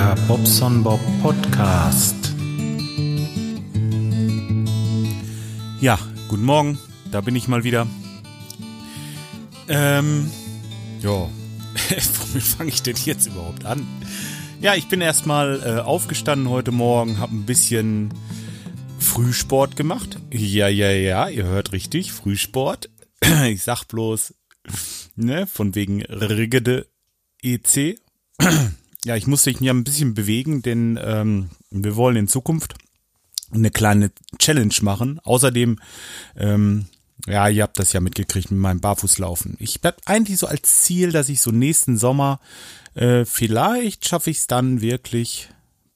Der 0.00 0.14
Bobson 0.26 0.82
Bob 0.82 0.98
Podcast. 1.20 2.32
Ja, 5.78 5.98
guten 6.26 6.44
Morgen, 6.44 6.78
da 7.10 7.20
bin 7.20 7.36
ich 7.36 7.48
mal 7.48 7.64
wieder. 7.64 7.86
Ähm, 9.68 10.30
ja, 11.02 11.10
womit 12.18 12.42
fange 12.42 12.70
ich 12.70 12.82
denn 12.82 12.96
jetzt 13.04 13.26
überhaupt 13.26 13.66
an? 13.66 13.86
Ja, 14.62 14.74
ich 14.74 14.88
bin 14.88 15.02
erstmal 15.02 15.60
äh, 15.62 15.80
aufgestanden 15.80 16.48
heute 16.48 16.72
Morgen, 16.72 17.18
habe 17.18 17.36
ein 17.36 17.44
bisschen 17.44 18.14
Frühsport 18.98 19.76
gemacht. 19.76 20.18
Ja, 20.32 20.68
ja, 20.68 20.90
ja, 20.92 21.28
ihr 21.28 21.44
hört 21.44 21.72
richtig, 21.72 22.10
Frühsport. 22.14 22.88
Ich 23.44 23.64
sag 23.64 23.84
bloß, 23.84 24.32
ne, 25.14 25.46
von 25.46 25.74
wegen 25.74 26.00
Rigede 26.06 26.86
EC. 27.42 28.00
Ja, 29.04 29.16
ich 29.16 29.26
musste 29.26 29.50
mich 29.50 29.60
ja 29.60 29.72
ein 29.72 29.84
bisschen 29.84 30.14
bewegen, 30.14 30.62
denn 30.62 30.98
ähm, 31.02 31.50
wir 31.70 31.96
wollen 31.96 32.16
in 32.16 32.28
Zukunft 32.28 32.74
eine 33.50 33.70
kleine 33.70 34.12
Challenge 34.38 34.74
machen. 34.82 35.18
Außerdem, 35.20 35.78
ähm, 36.36 36.86
ja, 37.26 37.48
ihr 37.48 37.62
habt 37.62 37.78
das 37.78 37.92
ja 37.92 38.00
mitgekriegt 38.00 38.50
mit 38.50 38.60
meinem 38.60 38.80
Barfußlaufen. 38.80 39.56
Ich 39.58 39.80
habe 39.82 39.96
eigentlich 40.06 40.38
so 40.38 40.46
als 40.46 40.82
Ziel, 40.82 41.12
dass 41.12 41.28
ich 41.28 41.40
so 41.40 41.50
nächsten 41.50 41.96
Sommer 41.96 42.40
äh, 42.94 43.24
vielleicht 43.24 44.08
schaffe 44.08 44.30
ich 44.30 44.38
es 44.38 44.46
dann 44.46 44.80
wirklich 44.80 45.48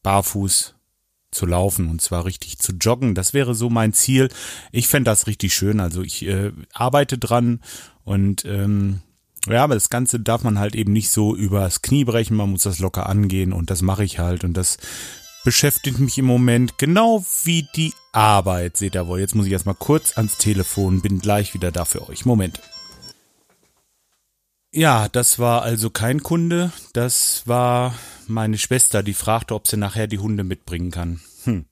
barfuß 0.03 0.75
zu 1.31 1.47
laufen 1.47 1.91
und 1.91 2.01
zwar 2.01 2.25
richtig 2.25 2.59
zu 2.59 2.73
joggen. 2.73 3.15
Das 3.15 3.35
wäre 3.35 3.55
so 3.55 3.69
mein 3.69 3.93
Ziel. 3.93 4.29
Ich 4.71 4.89
fände 4.89 5.11
das 5.11 5.27
richtig 5.27 5.55
schön. 5.55 5.81
Also 5.81 6.03
ich 6.03 6.25
äh, 6.27 6.53
arbeite 6.73 7.19
dran 7.19 7.61
und 8.05 8.45
ähm, 8.45 9.01
ja, 9.47 9.65
aber 9.65 9.75
das 9.75 9.91
Ganze 9.91 10.21
darf 10.21 10.43
man 10.43 10.59
halt 10.59 10.75
eben 10.75 10.93
nicht 10.93 11.11
so 11.11 11.35
übers 11.35 11.83
Knie 11.83 12.05
brechen, 12.05 12.37
man 12.37 12.51
muss 12.51 12.63
das 12.63 12.79
locker 12.79 13.09
angehen 13.09 13.53
und 13.53 13.71
das 13.71 13.83
mache 13.83 14.05
ich 14.05 14.19
halt 14.19 14.45
und 14.45 14.55
das 14.55 14.79
beschäftigt 15.45 15.99
mich 15.99 16.17
im 16.17 16.25
Moment 16.25 16.79
genau 16.79 17.25
wie 17.45 17.69
die 17.77 17.93
Arbeit, 18.13 18.77
seht 18.79 18.95
ihr 18.95 19.07
wohl. 19.07 19.21
Jetzt 19.21 19.35
muss 19.35 19.47
ich 19.47 19.53
erstmal 19.53 19.75
kurz 19.75 20.17
ans 20.17 20.39
Telefon, 20.39 21.03
bin 21.03 21.19
gleich 21.21 21.53
wieder 21.53 21.71
da 21.71 21.85
für 21.85 22.09
euch. 22.09 22.25
Moment. 22.25 22.61
Ja, 24.73 25.09
das 25.09 25.39
war 25.39 25.63
also 25.63 25.91
kein 25.91 26.23
Kunde, 26.23 26.73
das 26.95 27.43
war 27.47 27.95
meine 28.27 28.59
Schwester, 28.59 29.05
die 29.05 29.15
fragte, 29.15 29.55
ob 29.55 29.69
sie 29.69 29.77
nachher 29.77 30.09
die 30.09 30.19
Hunde 30.19 30.43
mitbringen 30.43 30.91
kann. 30.91 31.21
Hm. 31.45 31.67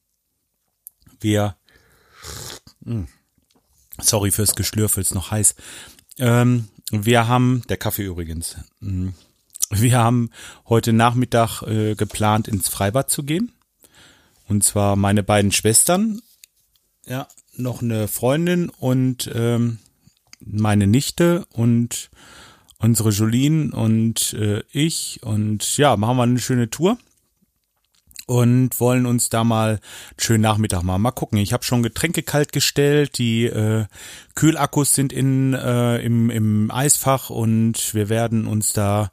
Wir, 1.18 1.56
hm. 2.84 3.08
sorry 4.00 4.30
fürs 4.30 4.54
Geschlürfe, 4.54 5.00
ist 5.00 5.14
noch 5.14 5.32
heiß. 5.32 5.56
Ähm, 6.18 6.68
wir 6.92 7.26
haben, 7.26 7.62
der 7.68 7.78
Kaffee 7.78 8.04
übrigens, 8.04 8.56
hm. 8.80 9.14
wir 9.70 9.98
haben 9.98 10.30
heute 10.68 10.92
Nachmittag 10.92 11.62
äh, 11.62 11.94
geplant, 11.94 12.48
ins 12.48 12.68
Freibad 12.68 13.10
zu 13.10 13.22
gehen. 13.22 13.52
Und 14.46 14.62
zwar 14.62 14.96
meine 14.96 15.22
beiden 15.22 15.52
Schwestern, 15.52 16.20
ja, 17.06 17.26
noch 17.56 17.80
eine 17.80 18.08
Freundin 18.08 18.68
und 18.68 19.30
ähm, 19.34 19.78
meine 20.40 20.86
Nichte 20.86 21.46
und 21.52 22.10
unsere 22.78 23.10
Jolien 23.10 23.72
und 23.72 24.34
äh, 24.34 24.62
ich 24.72 25.20
und 25.22 25.76
ja, 25.78 25.96
machen 25.96 26.16
wir 26.16 26.24
eine 26.24 26.40
schöne 26.40 26.68
Tour 26.68 26.98
und 28.32 28.80
wollen 28.80 29.04
uns 29.04 29.28
da 29.28 29.44
mal 29.44 29.68
einen 29.72 29.80
schönen 30.16 30.42
Nachmittag 30.42 30.82
mal 30.82 30.96
mal 30.96 31.10
gucken. 31.10 31.38
Ich 31.38 31.52
habe 31.52 31.64
schon 31.64 31.82
Getränke 31.82 32.22
kalt 32.22 32.52
gestellt, 32.52 33.18
die 33.18 33.44
äh, 33.44 33.84
Kühlakkus 34.34 34.94
sind 34.94 35.12
in 35.12 35.52
äh, 35.52 35.98
im, 35.98 36.30
im 36.30 36.70
Eisfach 36.70 37.28
und 37.28 37.92
wir 37.92 38.08
werden 38.08 38.46
uns 38.46 38.72
da 38.72 39.10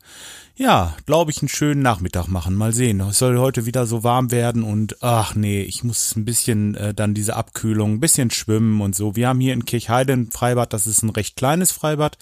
ja, 0.56 0.94
glaube 1.06 1.32
ich, 1.32 1.42
einen 1.42 1.48
schönen 1.48 1.82
Nachmittag 1.82 2.28
machen. 2.28 2.54
Mal 2.54 2.74
sehen. 2.74 3.00
Es 3.00 3.20
soll 3.20 3.38
heute 3.38 3.66
wieder 3.66 3.86
so 3.86 4.04
warm 4.04 4.30
werden 4.30 4.64
und 4.64 5.02
ach 5.02 5.34
nee, 5.34 5.62
ich 5.62 5.86
muss 5.86 6.18
ein 6.18 6.26
bisschen 6.26 6.76
äh, 6.76 6.94
dann 6.94 7.14
diese 7.14 7.38
Abkühlung, 7.38 7.94
ein 7.94 8.00
bisschen 8.02 8.30
schwimmen 8.30 8.82
und 8.82 8.94
so. 8.94 9.16
Wir 9.16 9.30
haben 9.30 9.40
hier 9.40 9.54
in 9.54 9.64
Kirchheide 9.64 10.12
ein 10.14 10.32
Freibad, 10.32 10.74
das 10.74 10.86
ist 10.86 11.02
ein 11.02 11.12
recht 11.12 11.38
kleines 11.38 11.72
Freibad, 11.72 12.18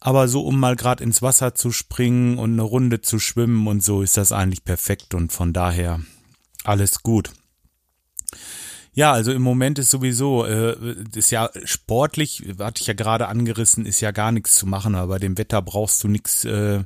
aber 0.00 0.28
so 0.28 0.42
um 0.42 0.60
mal 0.60 0.76
gerade 0.76 1.02
ins 1.02 1.22
Wasser 1.22 1.54
zu 1.54 1.72
springen 1.72 2.36
und 2.36 2.52
eine 2.52 2.62
Runde 2.62 3.00
zu 3.00 3.18
schwimmen 3.18 3.66
und 3.66 3.82
so 3.82 4.02
ist 4.02 4.18
das 4.18 4.32
eigentlich 4.32 4.64
perfekt 4.64 5.14
und 5.14 5.32
von 5.32 5.54
daher 5.54 6.00
alles 6.64 7.02
gut. 7.02 7.32
Ja, 8.94 9.12
also 9.12 9.32
im 9.32 9.42
Moment 9.42 9.78
ist 9.78 9.90
sowieso, 9.90 10.44
äh, 10.44 10.76
ist 11.14 11.30
ja 11.30 11.48
sportlich, 11.64 12.44
hatte 12.58 12.82
ich 12.82 12.86
ja 12.86 12.94
gerade 12.94 13.28
angerissen, 13.28 13.86
ist 13.86 14.00
ja 14.00 14.10
gar 14.10 14.32
nichts 14.32 14.56
zu 14.56 14.66
machen, 14.66 14.94
aber 14.94 15.14
bei 15.14 15.18
dem 15.18 15.38
Wetter 15.38 15.62
brauchst 15.62 16.04
du 16.04 16.08
nichts 16.08 16.44
äh, 16.44 16.84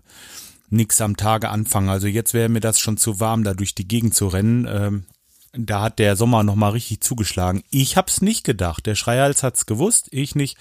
nix 0.68 1.00
am 1.00 1.16
Tage 1.16 1.48
anfangen. 1.48 1.88
Also 1.88 2.06
jetzt 2.06 2.34
wäre 2.34 2.48
mir 2.48 2.60
das 2.60 2.78
schon 2.78 2.96
zu 2.96 3.20
warm, 3.20 3.44
da 3.44 3.54
durch 3.54 3.74
die 3.74 3.88
Gegend 3.88 4.14
zu 4.14 4.28
rennen. 4.28 4.66
Ähm, 4.70 5.04
da 5.52 5.82
hat 5.82 5.98
der 5.98 6.16
Sommer 6.16 6.42
nochmal 6.42 6.72
richtig 6.72 7.00
zugeschlagen. 7.00 7.62
Ich 7.70 7.96
hab's 7.96 8.20
nicht 8.20 8.44
gedacht. 8.44 8.86
Der 8.86 8.94
Schreihals 8.94 9.42
hat's 9.42 9.66
gewusst, 9.66 10.08
ich 10.10 10.34
nicht. 10.34 10.58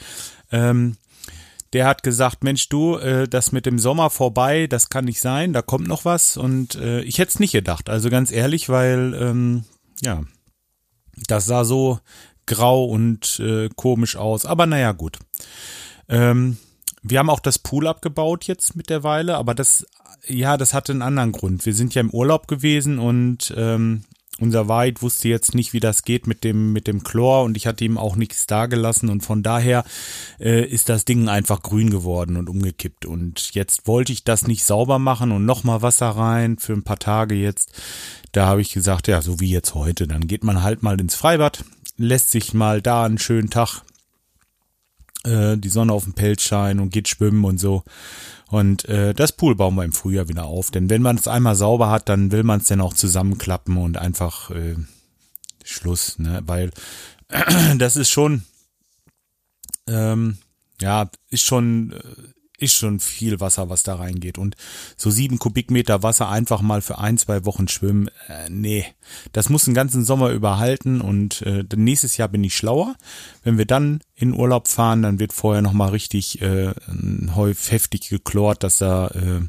Ähm, 0.52 0.98
der 1.74 1.86
hat 1.86 2.04
gesagt, 2.04 2.44
Mensch, 2.44 2.70
du, 2.70 2.98
äh, 2.98 3.28
das 3.28 3.52
mit 3.52 3.66
dem 3.66 3.80
Sommer 3.80 4.10
vorbei, 4.10 4.68
das 4.68 4.90
kann 4.90 5.06
nicht 5.06 5.20
sein, 5.20 5.54
da 5.54 5.62
kommt 5.62 5.88
noch 5.88 6.06
was. 6.06 6.38
Und 6.38 6.76
äh, 6.76 7.02
ich 7.02 7.18
hätte 7.18 7.30
es 7.30 7.40
nicht 7.40 7.52
gedacht. 7.52 7.90
Also 7.90 8.10
ganz 8.10 8.32
ehrlich, 8.32 8.70
weil, 8.70 9.14
ähm, 9.20 9.66
ja, 10.02 10.24
das 11.28 11.46
sah 11.46 11.64
so 11.64 12.00
grau 12.46 12.86
und 12.86 13.40
äh, 13.40 13.70
komisch 13.76 14.16
aus. 14.16 14.46
Aber 14.46 14.66
naja, 14.66 14.92
gut. 14.92 15.18
Ähm, 16.08 16.58
wir 17.02 17.20
haben 17.20 17.30
auch 17.30 17.40
das 17.40 17.60
Pool 17.60 17.88
abgebaut 17.88 18.46
jetzt 18.46 18.76
mittlerweile, 18.76 19.36
aber 19.38 19.54
das, 19.54 19.86
ja, 20.28 20.58
das 20.58 20.74
hatte 20.74 20.92
einen 20.92 21.02
anderen 21.02 21.32
Grund. 21.32 21.66
Wir 21.66 21.74
sind 21.74 21.94
ja 21.94 22.02
im 22.02 22.10
Urlaub 22.10 22.48
gewesen 22.48 23.00
und 23.00 23.54
ähm, 23.56 24.04
unser 24.40 24.68
Weid 24.68 25.02
wusste 25.02 25.30
jetzt 25.30 25.56
nicht, 25.56 25.72
wie 25.74 25.80
das 25.80 26.04
geht 26.04 26.28
mit 26.28 26.44
dem 26.44 26.74
mit 26.74 26.88
dem 26.88 27.04
Chlor 27.04 27.44
und 27.44 27.56
ich 27.56 27.68
hatte 27.68 27.86
ihm 27.86 27.98
auch 27.98 28.16
nichts 28.16 28.48
dagelassen 28.48 29.10
und 29.10 29.22
von 29.22 29.44
daher 29.44 29.86
äh, 30.40 30.66
ist 30.66 30.90
das 30.90 31.06
Ding 31.06 31.30
einfach 31.30 31.62
grün 31.62 31.90
geworden 31.90 32.36
und 32.36 32.50
umgekippt 32.50 33.06
und 33.06 33.54
jetzt 33.54 33.88
wollte 33.88 34.12
ich 34.12 34.24
das 34.24 34.48
nicht 34.48 34.66
sauber 34.66 35.00
machen 35.00 35.32
und 35.32 35.46
nochmal 35.46 35.82
Wasser 35.82 36.10
rein 36.10 36.58
für 36.58 36.74
ein 36.74 36.84
paar 36.84 37.00
Tage 37.00 37.36
jetzt. 37.36 37.72
Da 38.34 38.46
habe 38.48 38.62
ich 38.62 38.74
gesagt, 38.74 39.08
ja, 39.08 39.22
so 39.22 39.40
wie 39.40 39.50
jetzt 39.50 39.74
heute, 39.74 40.08
dann 40.08 40.28
geht 40.28 40.44
man 40.44 40.64
halt 40.64 40.84
mal 40.84 41.00
ins 41.00 41.16
Freibad, 41.16 41.64
lässt 41.98 42.32
sich 42.32 42.54
mal 42.54 42.82
da 42.82 43.06
einen 43.06 43.18
schönen 43.18 43.50
Tag 43.50 43.84
äh, 45.26 45.58
die 45.58 45.70
Sonne 45.70 45.94
auf 45.94 46.04
dem 46.04 46.14
Pelz 46.14 46.44
scheint 46.44 46.80
und 46.80 46.92
geht 46.92 47.08
schwimmen 47.08 47.46
und 47.46 47.58
so. 47.58 47.84
Und 48.50 48.86
äh, 48.86 49.14
das 49.14 49.32
Pool 49.32 49.56
bauen 49.56 49.76
wir 49.76 49.84
im 49.84 49.92
Frühjahr 49.92 50.28
wieder 50.28 50.46
auf. 50.46 50.72
Denn 50.72 50.90
wenn 50.90 51.02
man 51.02 51.18
es 51.18 51.28
einmal 51.28 51.56
sauber 51.56 51.90
hat, 51.90 52.10
dann 52.10 52.32
will 52.32 52.44
man 52.44 52.60
es 52.60 52.68
dann 52.68 52.82
auch 52.82 52.94
zusammenklappen 52.94 53.78
und 53.78 53.98
einfach 53.98 54.52
äh, 54.52 54.76
Schluss, 55.64 56.20
ne? 56.20 56.42
Weil 56.46 56.72
das 57.78 57.96
ist 57.96 58.10
schon, 58.10 58.44
ähm, 59.88 60.38
ja, 60.80 61.10
ist 61.30 61.44
schon 61.44 61.94
äh, 61.94 62.35
ist 62.58 62.74
schon 62.74 63.00
viel 63.00 63.40
Wasser, 63.40 63.70
was 63.70 63.84
da 63.84 63.96
reingeht. 63.96 64.38
Und 64.38 64.56
so 64.98 65.10
sieben 65.10 65.40
Kubikmeter 65.40 66.04
Wasser 66.04 66.30
einfach 66.30 66.62
mal 66.62 66.82
für 66.82 66.98
ein, 66.98 67.18
zwei 67.18 67.46
Wochen 67.46 67.68
schwimmen, 67.68 68.10
äh, 68.28 68.50
nee. 68.50 68.86
Das 69.32 69.50
muss 69.50 69.66
den 69.66 69.74
ganzen 69.74 70.04
Sommer 70.04 70.30
überhalten 70.30 71.02
und 71.02 71.42
äh, 71.44 71.64
nächstes 71.76 72.18
Jahr 72.18 72.28
bin 72.28 72.44
ich 72.44 72.56
schlauer. 72.56 72.96
Wenn 73.44 73.58
wir 73.58 73.66
dann 73.66 74.02
in 74.16 74.34
Urlaub 74.34 74.68
fahren, 74.68 75.02
dann 75.02 75.20
wird 75.20 75.34
vorher 75.34 75.62
nochmal 75.62 75.90
richtig 75.90 76.42
äh, 76.42 76.74
heftig 77.70 78.10
geklort, 78.10 78.64
dass 78.64 78.78
da 78.78 79.08
äh, 79.08 79.42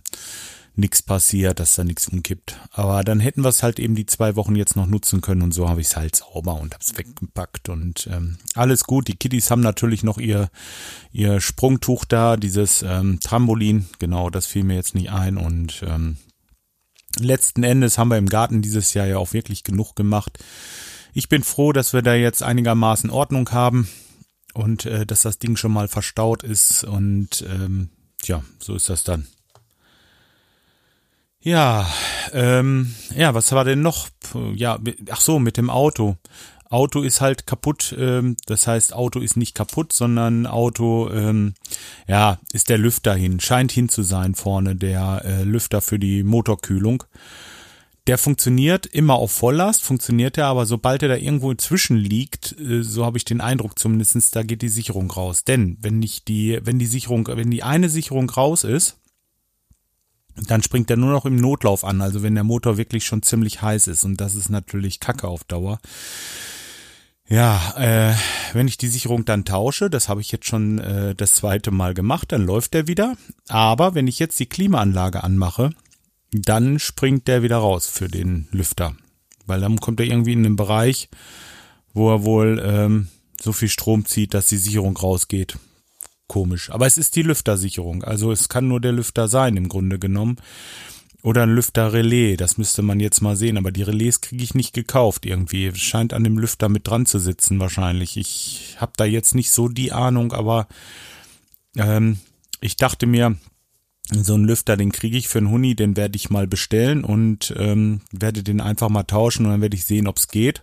nichts 0.76 1.03
passiert, 1.03 1.59
dass 1.59 1.75
da 1.75 1.84
nichts 1.84 2.09
umkippt. 2.09 2.60
Aber 2.70 3.03
dann 3.03 3.20
hätten 3.20 3.42
wir 3.42 3.48
es 3.48 3.62
halt 3.62 3.78
eben 3.78 3.94
die 3.94 4.06
zwei 4.06 4.37
Wochen 4.37 4.54
jetzt 4.56 4.76
noch 4.76 4.87
nutzen 4.87 5.20
können 5.20 5.42
und 5.42 5.53
so 5.53 5.69
habe 5.69 5.81
ich 5.81 5.88
es 5.88 5.97
halt 5.97 6.16
sauber 6.16 6.60
und 6.60 6.75
hab's 6.75 6.97
weggepackt 6.97 7.68
und 7.68 8.09
ähm, 8.12 8.39
alles 8.54 8.84
gut. 8.84 9.09
Die 9.09 9.16
Kiddies 9.16 9.50
haben 9.50 9.62
natürlich 9.62 10.03
noch 10.03 10.18
ihr 10.18 10.50
ihr 11.12 11.41
Sprungtuch 11.41 12.04
da, 12.04 12.36
dieses 12.36 12.83
ähm, 12.83 13.21
Trampolin, 13.21 13.86
genau, 13.98 14.30
das 14.30 14.47
fiel 14.47 14.65
mir 14.65 14.77
jetzt 14.77 14.95
nicht 14.95 15.10
ein 15.10 15.39
und 15.39 15.83
ähm, 15.86 16.18
letzten 17.18 17.62
Endes 17.62 17.97
haben 17.97 18.10
wir 18.10 18.18
im 18.18 18.28
Garten 18.28 18.60
dieses 18.60 18.92
Jahr 18.95 19.06
ja 19.06 19.18
auch 19.18 19.33
wirklich 19.33 19.65
genug 19.65 19.97
gemacht. 19.97 20.39
Ich 21.15 21.30
bin 21.30 21.42
froh, 21.42 21.72
dass 21.72 21.95
wir 21.95 22.03
da 22.03 22.15
jetzt 22.15 22.42
einigermaßen 22.42 23.09
Ordnung 23.09 23.50
haben 23.50 23.89
und 24.53 24.84
äh, 24.84 25.06
dass 25.06 25.22
das 25.22 25.39
Ding 25.39 25.56
schon 25.56 25.72
mal 25.72 25.89
verstaut 25.89 26.42
ist 26.42 26.84
und 26.84 27.42
ähm, 27.48 27.89
ja, 28.24 28.42
so 28.59 28.74
ist 28.74 28.91
das 28.91 29.04
dann. 29.04 29.27
Ja, 31.47 31.87
ähm, 32.33 32.93
ja, 33.15 33.33
was 33.33 33.53
war 33.53 33.65
denn 33.65 33.81
noch? 33.81 34.09
Ja, 34.57 34.81
ach 35.10 35.21
so, 35.21 35.39
mit 35.39 35.57
dem 35.57 35.71
Auto. 35.71 36.16
Auto 36.71 37.03
ist 37.03 37.21
halt 37.21 37.47
kaputt, 37.47 37.95
ähm, 37.97 38.37
das 38.47 38.66
heißt, 38.66 38.93
Auto 38.93 39.21
ist 39.21 39.37
nicht 39.37 39.54
kaputt, 39.54 39.93
sondern 39.93 40.48
Auto, 40.48 41.09
ähm, 41.13 41.54
ja, 42.09 42.41
ist 42.53 42.69
der 42.69 42.78
Lüfter 42.78 43.15
hin, 43.15 43.39
scheint 43.39 43.71
hin 43.71 43.89
zu 43.89 44.03
sein 44.03 44.34
vorne, 44.34 44.75
der 44.75 45.22
äh, 45.25 45.45
Lüfter 45.45 45.81
für 45.83 46.01
die 46.01 46.25
Motorkühlung. 46.25 47.04
Der 48.09 48.19
funktioniert 48.19 48.84
immer 48.87 49.15
auf 49.15 49.31
Volllast, 49.31 49.84
funktioniert 49.84 50.39
er, 50.39 50.47
aber 50.47 50.66
sobald 50.66 51.04
er 51.04 51.10
da 51.10 51.16
irgendwo 51.16 51.54
zwischen 51.54 51.97
liegt, 51.97 52.59
äh, 52.59 52.83
so 52.83 53.04
habe 53.04 53.19
ich 53.19 53.25
den 53.25 53.41
Eindruck 53.41 53.78
zumindestens, 53.78 54.33
da 54.33 54.43
geht 54.43 54.63
die 54.63 54.69
Sicherung 54.69 55.13
raus. 55.13 55.45
Denn 55.45 55.78
wenn 55.81 56.01
nicht 56.01 56.27
die, 56.27 56.59
wenn 56.65 56.81
die 56.81 56.87
Sicherung, 56.87 57.28
wenn 57.28 57.53
die 57.53 57.63
eine 57.63 57.89
Sicherung 57.89 58.28
raus 58.31 58.65
ist, 58.65 58.98
dann 60.36 60.62
springt 60.62 60.91
er 60.91 60.97
nur 60.97 61.10
noch 61.10 61.24
im 61.24 61.36
Notlauf 61.36 61.84
an, 61.84 62.00
also 62.00 62.22
wenn 62.22 62.34
der 62.34 62.44
Motor 62.44 62.77
wirklich 62.77 63.04
schon 63.04 63.22
ziemlich 63.22 63.62
heiß 63.62 63.86
ist 63.88 64.04
und 64.04 64.21
das 64.21 64.34
ist 64.34 64.50
natürlich 64.50 65.00
Kacke 65.00 65.28
auf 65.28 65.44
Dauer. 65.44 65.78
Ja, 67.28 67.74
äh, 67.77 68.15
wenn 68.53 68.68
ich 68.68 68.78
die 68.78 68.88
Sicherung 68.88 69.24
dann 69.24 69.44
tausche, 69.44 69.91
das 69.91 70.09
habe 70.09 70.21
ich 70.21 70.30
jetzt 70.30 70.47
schon 70.47 70.78
äh, 70.78 71.15
das 71.15 71.33
zweite 71.33 71.72
Mal 71.72 71.92
gemacht, 71.92 72.30
dann 72.30 72.47
läuft 72.47 72.74
der 72.74 72.86
wieder. 72.86 73.16
Aber 73.48 73.97
wenn 73.97 74.06
ich 74.06 74.21
jetzt 74.21 74.38
die 74.38 74.47
Klimaanlage 74.47 75.24
anmache, 75.24 75.71
dann 76.30 76.78
springt 76.78 77.27
der 77.27 77.42
wieder 77.42 77.56
raus 77.56 77.88
für 77.88 78.09
den 78.09 78.47
Lüfter. 78.53 78.94
Weil 79.47 79.60
dann 79.60 79.80
kommt 79.80 79.98
er 79.98 80.06
irgendwie 80.06 80.34
in 80.34 80.44
den 80.44 80.56
Bereich, 80.56 81.09
wo 81.94 82.10
er 82.12 82.24
wohl 82.24 82.62
ähm, 82.65 83.09
so 83.41 83.53
viel 83.53 83.68
Strom 83.68 84.04
zieht, 84.04 84.33
dass 84.33 84.47
die 84.47 84.56
Sicherung 84.56 84.97
rausgeht. 84.97 85.59
Komisch. 86.28 86.70
Aber 86.70 86.86
es 86.86 86.96
ist 86.96 87.16
die 87.16 87.22
Lüftersicherung. 87.22 88.02
Also 88.02 88.32
es 88.32 88.48
kann 88.48 88.68
nur 88.68 88.80
der 88.80 88.92
Lüfter 88.92 89.28
sein, 89.28 89.56
im 89.56 89.68
Grunde 89.68 89.98
genommen. 89.98 90.36
Oder 91.22 91.42
ein 91.42 91.54
Lüfterrelais, 91.54 92.36
das 92.36 92.56
müsste 92.56 92.82
man 92.82 93.00
jetzt 93.00 93.20
mal 93.20 93.36
sehen. 93.36 93.58
Aber 93.58 93.72
die 93.72 93.82
Relais 93.82 94.20
kriege 94.20 94.44
ich 94.44 94.54
nicht 94.54 94.74
gekauft 94.74 95.26
irgendwie. 95.26 95.74
Scheint 95.74 96.12
an 96.12 96.24
dem 96.24 96.38
Lüfter 96.38 96.68
mit 96.68 96.86
dran 96.86 97.06
zu 97.06 97.18
sitzen 97.18 97.58
wahrscheinlich. 97.60 98.16
Ich 98.16 98.76
habe 98.78 98.92
da 98.96 99.04
jetzt 99.04 99.34
nicht 99.34 99.50
so 99.50 99.68
die 99.68 99.92
Ahnung, 99.92 100.32
aber 100.32 100.68
ähm, 101.76 102.18
ich 102.60 102.76
dachte 102.76 103.06
mir, 103.06 103.36
so 104.12 104.34
einen 104.34 104.44
Lüfter, 104.44 104.76
den 104.76 104.92
kriege 104.92 105.16
ich 105.16 105.28
für 105.28 105.38
einen 105.38 105.50
Huni, 105.50 105.74
den 105.74 105.96
werde 105.96 106.16
ich 106.16 106.30
mal 106.30 106.46
bestellen 106.46 107.02
und 107.02 107.52
ähm, 107.56 108.02
werde 108.12 108.42
den 108.42 108.60
einfach 108.60 108.88
mal 108.88 109.02
tauschen 109.02 109.46
und 109.46 109.52
dann 109.52 109.62
werde 109.62 109.76
ich 109.76 109.84
sehen, 109.84 110.06
ob 110.06 110.18
es 110.18 110.28
geht. 110.28 110.62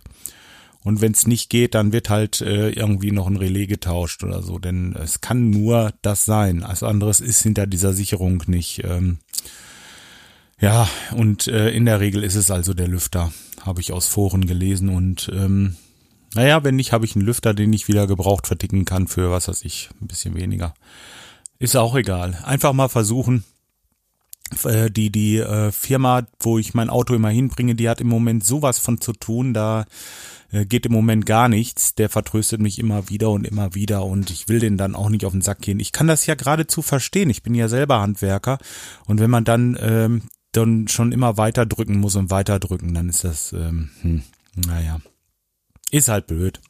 Und 0.84 1.00
wenn 1.00 1.12
es 1.12 1.26
nicht 1.26 1.48
geht, 1.48 1.74
dann 1.74 1.92
wird 1.92 2.10
halt 2.10 2.42
äh, 2.42 2.68
irgendwie 2.68 3.10
noch 3.10 3.26
ein 3.26 3.38
Relais 3.38 3.66
getauscht 3.66 4.22
oder 4.22 4.42
so. 4.42 4.58
Denn 4.58 4.94
es 4.94 5.22
kann 5.22 5.48
nur 5.48 5.94
das 6.02 6.26
sein. 6.26 6.62
Als 6.62 6.82
anderes 6.82 7.20
ist 7.20 7.42
hinter 7.42 7.66
dieser 7.66 7.94
Sicherung 7.94 8.42
nicht. 8.46 8.84
Ähm, 8.84 9.18
ja, 10.60 10.86
und 11.16 11.48
äh, 11.48 11.70
in 11.70 11.86
der 11.86 12.00
Regel 12.00 12.22
ist 12.22 12.34
es 12.34 12.50
also 12.50 12.74
der 12.74 12.86
Lüfter, 12.86 13.32
habe 13.62 13.80
ich 13.80 13.92
aus 13.92 14.08
Foren 14.08 14.46
gelesen. 14.46 14.90
Und 14.90 15.30
ähm, 15.34 15.76
naja, 16.34 16.62
wenn 16.64 16.76
nicht, 16.76 16.92
habe 16.92 17.06
ich 17.06 17.16
einen 17.16 17.24
Lüfter, 17.24 17.54
den 17.54 17.72
ich 17.72 17.88
wieder 17.88 18.06
gebraucht 18.06 18.46
verticken 18.46 18.84
kann 18.84 19.08
für, 19.08 19.30
was 19.30 19.48
weiß 19.48 19.64
ich, 19.64 19.88
ein 20.02 20.06
bisschen 20.06 20.34
weniger. 20.34 20.74
Ist 21.58 21.76
auch 21.76 21.94
egal. 21.96 22.38
Einfach 22.44 22.74
mal 22.74 22.88
versuchen. 22.88 23.42
Äh, 24.64 24.90
die 24.90 25.10
die 25.10 25.38
äh, 25.38 25.72
Firma, 25.72 26.26
wo 26.40 26.58
ich 26.58 26.74
mein 26.74 26.90
Auto 26.90 27.14
immer 27.14 27.30
hinbringe, 27.30 27.74
die 27.74 27.88
hat 27.88 28.02
im 28.02 28.08
Moment 28.08 28.44
sowas 28.44 28.78
von 28.78 29.00
zu 29.00 29.14
tun. 29.14 29.54
Da 29.54 29.86
geht 30.66 30.86
im 30.86 30.92
Moment 30.92 31.26
gar 31.26 31.48
nichts. 31.48 31.94
Der 31.94 32.08
vertröstet 32.08 32.60
mich 32.60 32.78
immer 32.78 33.08
wieder 33.08 33.30
und 33.30 33.46
immer 33.46 33.74
wieder 33.74 34.04
und 34.04 34.30
ich 34.30 34.48
will 34.48 34.60
den 34.60 34.76
dann 34.76 34.94
auch 34.94 35.08
nicht 35.08 35.24
auf 35.26 35.32
den 35.32 35.42
Sack 35.42 35.60
gehen. 35.60 35.80
Ich 35.80 35.92
kann 35.92 36.06
das 36.06 36.26
ja 36.26 36.34
geradezu 36.34 36.82
verstehen. 36.82 37.30
Ich 37.30 37.42
bin 37.42 37.54
ja 37.54 37.68
selber 37.68 38.00
Handwerker 38.00 38.58
und 39.06 39.20
wenn 39.20 39.30
man 39.30 39.44
dann 39.44 39.76
ähm, 39.80 40.22
dann 40.52 40.88
schon 40.88 41.12
immer 41.12 41.36
weiter 41.36 41.66
drücken 41.66 41.98
muss 41.98 42.16
und 42.16 42.30
weiter 42.30 42.58
drücken, 42.58 42.94
dann 42.94 43.08
ist 43.08 43.24
das, 43.24 43.52
ähm, 43.52 43.90
hm, 44.02 44.22
naja, 44.54 45.00
ist 45.90 46.08
halt 46.08 46.26
blöd. 46.26 46.60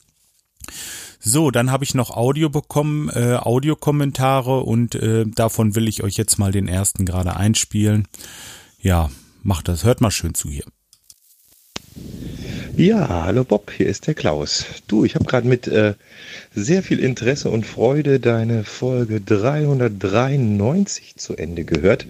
So, 1.20 1.50
dann 1.50 1.70
habe 1.70 1.84
ich 1.84 1.94
noch 1.94 2.10
Audio 2.10 2.50
bekommen, 2.50 3.08
äh, 3.08 3.36
Audiokommentare 3.36 4.60
und 4.60 4.94
äh, 4.94 5.24
davon 5.26 5.74
will 5.74 5.88
ich 5.88 6.02
euch 6.02 6.16
jetzt 6.16 6.38
mal 6.38 6.52
den 6.52 6.68
ersten 6.68 7.06
gerade 7.06 7.36
einspielen. 7.36 8.06
Ja, 8.80 9.10
macht 9.42 9.68
das, 9.68 9.84
hört 9.84 10.00
mal 10.00 10.10
schön 10.10 10.34
zu 10.34 10.50
hier. 10.50 10.64
Ja, 12.76 13.22
hallo 13.24 13.44
Bob, 13.44 13.70
hier 13.70 13.86
ist 13.86 14.08
der 14.08 14.14
Klaus. 14.14 14.64
Du, 14.88 15.04
ich 15.04 15.14
habe 15.14 15.26
gerade 15.26 15.46
mit 15.46 15.68
äh, 15.68 15.94
sehr 16.52 16.82
viel 16.82 16.98
Interesse 16.98 17.48
und 17.48 17.64
Freude 17.64 18.18
deine 18.18 18.64
Folge 18.64 19.20
393 19.20 21.14
zu 21.14 21.36
Ende 21.36 21.64
gehört, 21.64 22.06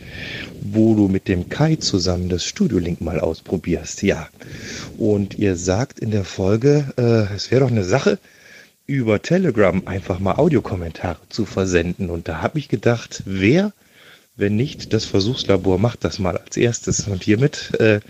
wo 0.62 0.94
du 0.94 1.08
mit 1.08 1.28
dem 1.28 1.50
Kai 1.50 1.76
zusammen 1.76 2.30
das 2.30 2.46
Studio-Link 2.46 3.02
mal 3.02 3.20
ausprobierst. 3.20 4.02
Ja, 4.02 4.30
und 4.96 5.38
ihr 5.38 5.56
sagt 5.56 6.00
in 6.00 6.10
der 6.10 6.24
Folge, 6.24 6.86
äh, 6.96 7.34
es 7.34 7.50
wäre 7.50 7.60
doch 7.60 7.70
eine 7.70 7.84
Sache, 7.84 8.18
über 8.86 9.20
Telegram 9.20 9.86
einfach 9.86 10.18
mal 10.18 10.36
Audiokommentare 10.36 11.18
zu 11.28 11.44
versenden. 11.44 12.08
Und 12.08 12.26
da 12.26 12.40
habe 12.40 12.58
ich 12.58 12.68
gedacht, 12.68 13.22
wer 13.26 13.72
wenn 14.36 14.56
nicht, 14.56 14.92
das 14.92 15.04
Versuchslabor 15.04 15.78
macht 15.78 16.04
das 16.04 16.18
mal 16.18 16.36
als 16.36 16.56
erstes. 16.56 17.06
Und 17.06 17.22
hiermit 17.22 17.72
äh, 17.78 18.00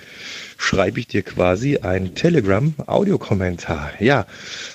schreibe 0.57 1.01
ich 1.01 1.07
dir 1.07 1.23
quasi 1.23 1.79
ein 1.79 2.15
Telegram-Audiokommentar. 2.15 3.93
Ja, 4.01 4.27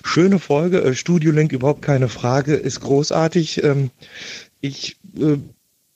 schöne 0.04 0.40
Folge. 0.40 0.82
Äh, 0.82 0.94
Studio-Link, 0.94 1.52
überhaupt 1.52 1.82
keine 1.82 2.08
Frage, 2.08 2.54
ist 2.54 2.82
großartig. 2.82 3.64
Ähm, 3.64 3.90
ich 4.62 4.98
äh, 5.18 5.38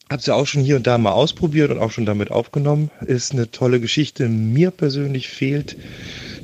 habe 0.10 0.20
es 0.20 0.26
ja 0.26 0.34
auch 0.34 0.48
schon 0.48 0.64
hier 0.64 0.78
und 0.78 0.88
da 0.88 0.98
mal 0.98 1.12
ausprobiert 1.12 1.70
und 1.70 1.78
auch 1.78 1.92
schon 1.92 2.08
damit 2.08 2.32
aufgenommen. 2.32 2.90
Ist 3.06 3.34
eine 3.34 3.52
tolle 3.52 3.80
Geschichte. 3.80 4.30
Mir 4.30 4.72
persönlich 4.72 5.30
fehlt 5.30 5.78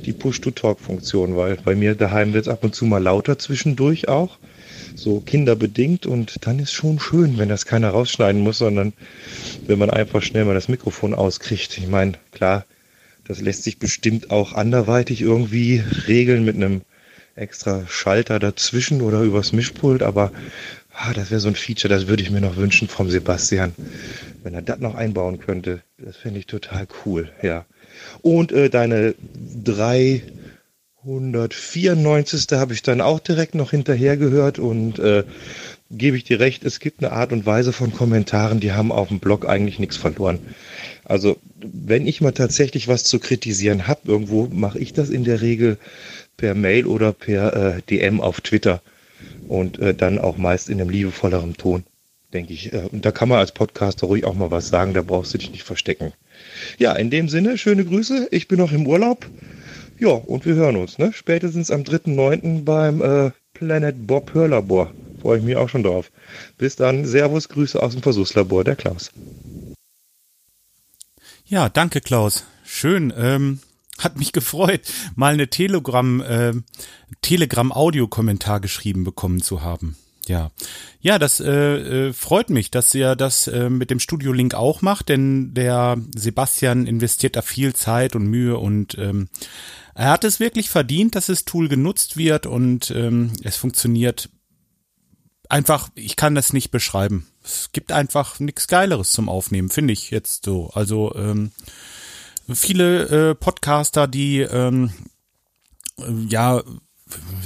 die 0.04 0.12
Push-to-Talk-Funktion, 0.12 1.36
weil 1.36 1.56
bei 1.56 1.74
mir 1.74 1.96
daheim 1.96 2.32
wird 2.32 2.46
es 2.46 2.52
ab 2.52 2.62
und 2.62 2.76
zu 2.76 2.84
mal 2.84 3.02
lauter 3.02 3.38
zwischendurch 3.38 4.08
auch 4.08 4.38
so 5.00 5.20
kinderbedingt 5.20 6.04
und 6.06 6.46
dann 6.46 6.58
ist 6.58 6.72
schon 6.72 7.00
schön, 7.00 7.38
wenn 7.38 7.48
das 7.48 7.64
keiner 7.64 7.90
rausschneiden 7.90 8.42
muss, 8.42 8.58
sondern 8.58 8.92
wenn 9.66 9.78
man 9.78 9.90
einfach 9.90 10.22
schnell 10.22 10.44
mal 10.44 10.54
das 10.54 10.68
Mikrofon 10.68 11.14
auskriegt. 11.14 11.78
Ich 11.78 11.88
meine, 11.88 12.12
klar, 12.32 12.66
das 13.26 13.40
lässt 13.40 13.64
sich 13.64 13.78
bestimmt 13.78 14.30
auch 14.30 14.52
anderweitig 14.52 15.22
irgendwie 15.22 15.82
regeln 16.06 16.44
mit 16.44 16.56
einem 16.56 16.82
extra 17.34 17.86
Schalter 17.88 18.38
dazwischen 18.38 19.00
oder 19.00 19.22
übers 19.22 19.52
Mischpult, 19.52 20.02
aber 20.02 20.32
ah, 20.92 21.14
das 21.14 21.30
wäre 21.30 21.40
so 21.40 21.48
ein 21.48 21.54
Feature, 21.54 21.92
das 21.92 22.06
würde 22.06 22.22
ich 22.22 22.30
mir 22.30 22.42
noch 22.42 22.56
wünschen 22.56 22.86
vom 22.86 23.08
Sebastian, 23.08 23.72
wenn 24.42 24.52
er 24.52 24.62
das 24.62 24.80
noch 24.80 24.96
einbauen 24.96 25.38
könnte. 25.38 25.80
Das 25.96 26.16
fände 26.16 26.38
ich 26.38 26.46
total 26.46 26.86
cool, 27.06 27.30
ja. 27.42 27.64
Und 28.20 28.52
äh, 28.52 28.68
deine 28.68 29.14
drei 29.64 30.22
194. 31.02 32.46
habe 32.52 32.74
ich 32.74 32.82
dann 32.82 33.00
auch 33.00 33.20
direkt 33.20 33.54
noch 33.54 33.70
hinterher 33.70 34.16
gehört 34.18 34.58
und 34.58 34.98
äh, 34.98 35.24
gebe 35.90 36.16
ich 36.16 36.24
dir 36.24 36.40
recht, 36.40 36.64
es 36.64 36.78
gibt 36.78 37.02
eine 37.02 37.12
Art 37.12 37.32
und 37.32 37.46
Weise 37.46 37.72
von 37.72 37.92
Kommentaren, 37.92 38.60
die 38.60 38.72
haben 38.72 38.92
auf 38.92 39.08
dem 39.08 39.18
Blog 39.18 39.48
eigentlich 39.48 39.78
nichts 39.78 39.96
verloren. 39.96 40.38
Also 41.04 41.38
wenn 41.56 42.06
ich 42.06 42.20
mal 42.20 42.32
tatsächlich 42.32 42.86
was 42.86 43.04
zu 43.04 43.18
kritisieren 43.18 43.88
habe, 43.88 44.00
irgendwo 44.04 44.46
mache 44.46 44.78
ich 44.78 44.92
das 44.92 45.08
in 45.08 45.24
der 45.24 45.40
Regel 45.40 45.78
per 46.36 46.54
Mail 46.54 46.86
oder 46.86 47.12
per 47.12 47.76
äh, 47.76 47.82
DM 47.88 48.20
auf 48.20 48.42
Twitter 48.42 48.82
und 49.48 49.78
äh, 49.78 49.94
dann 49.94 50.18
auch 50.18 50.36
meist 50.36 50.68
in 50.68 50.80
einem 50.80 50.90
liebevolleren 50.90 51.56
Ton, 51.56 51.84
denke 52.34 52.52
ich. 52.52 52.74
Äh, 52.74 52.88
und 52.92 53.06
da 53.06 53.10
kann 53.10 53.30
man 53.30 53.38
als 53.38 53.52
Podcaster 53.52 54.06
ruhig 54.06 54.24
auch 54.24 54.34
mal 54.34 54.50
was 54.50 54.68
sagen, 54.68 54.92
da 54.92 55.02
brauchst 55.02 55.32
du 55.32 55.38
dich 55.38 55.50
nicht 55.50 55.64
verstecken. 55.64 56.12
Ja, 56.78 56.92
in 56.92 57.10
dem 57.10 57.30
Sinne, 57.30 57.56
schöne 57.56 57.84
Grüße, 57.86 58.28
ich 58.30 58.48
bin 58.48 58.58
noch 58.58 58.72
im 58.72 58.86
Urlaub. 58.86 59.26
Ja, 60.00 60.12
und 60.12 60.46
wir 60.46 60.54
hören 60.54 60.76
uns, 60.76 60.96
ne? 60.96 61.12
Spätestens 61.12 61.70
am 61.70 61.82
3.9. 61.82 62.64
beim 62.64 63.02
äh, 63.02 63.32
Planet 63.52 64.06
Bob 64.06 64.32
Hörlabor. 64.32 64.94
Freue 65.20 65.38
ich 65.38 65.44
mich 65.44 65.56
auch 65.56 65.68
schon 65.68 65.82
drauf. 65.82 66.10
Bis 66.56 66.74
dann, 66.74 67.04
Servus, 67.04 67.50
Grüße 67.50 67.80
aus 67.82 67.92
dem 67.92 68.02
Versuchslabor, 68.02 68.64
der 68.64 68.76
Klaus. 68.76 69.12
Ja, 71.44 71.68
danke 71.68 72.00
Klaus. 72.00 72.46
Schön. 72.64 73.12
Ähm, 73.14 73.60
hat 73.98 74.16
mich 74.16 74.32
gefreut, 74.32 74.80
mal 75.16 75.34
eine 75.34 75.48
Telegram, 75.48 76.22
äh, 76.22 76.54
Telegram-Audio-Kommentar 77.20 78.60
geschrieben 78.60 79.04
bekommen 79.04 79.42
zu 79.42 79.60
haben. 79.60 79.98
Ja, 80.26 80.50
ja, 81.00 81.18
das 81.18 81.40
äh, 81.40 81.50
äh, 82.08 82.12
freut 82.12 82.50
mich, 82.50 82.70
dass 82.70 82.94
ihr 82.94 83.16
das 83.16 83.48
äh, 83.48 83.68
mit 83.68 83.90
dem 83.90 84.00
Studio 84.00 84.32
Link 84.32 84.54
auch 84.54 84.80
macht, 84.80 85.08
denn 85.08 85.52
der 85.54 85.98
Sebastian 86.14 86.86
investiert 86.86 87.36
da 87.36 87.42
viel 87.42 87.74
Zeit 87.74 88.14
und 88.14 88.26
Mühe 88.26 88.56
und 88.56 88.96
ähm, 88.96 89.28
er 89.94 90.10
hat 90.10 90.24
es 90.24 90.40
wirklich 90.40 90.70
verdient, 90.70 91.14
dass 91.14 91.26
das 91.26 91.44
Tool 91.44 91.68
genutzt 91.68 92.16
wird 92.16 92.46
und 92.46 92.90
ähm, 92.90 93.32
es 93.42 93.56
funktioniert 93.56 94.30
einfach. 95.48 95.88
Ich 95.94 96.16
kann 96.16 96.34
das 96.34 96.52
nicht 96.52 96.70
beschreiben. 96.70 97.26
Es 97.42 97.70
gibt 97.72 97.92
einfach 97.92 98.40
nichts 98.40 98.68
Geileres 98.68 99.12
zum 99.12 99.28
Aufnehmen, 99.28 99.68
finde 99.68 99.92
ich 99.92 100.10
jetzt 100.10 100.44
so. 100.44 100.70
Also 100.74 101.14
ähm, 101.14 101.52
viele 102.52 103.30
äh, 103.30 103.34
Podcaster, 103.34 104.06
die 104.06 104.40
ähm, 104.40 104.92
ja 106.28 106.62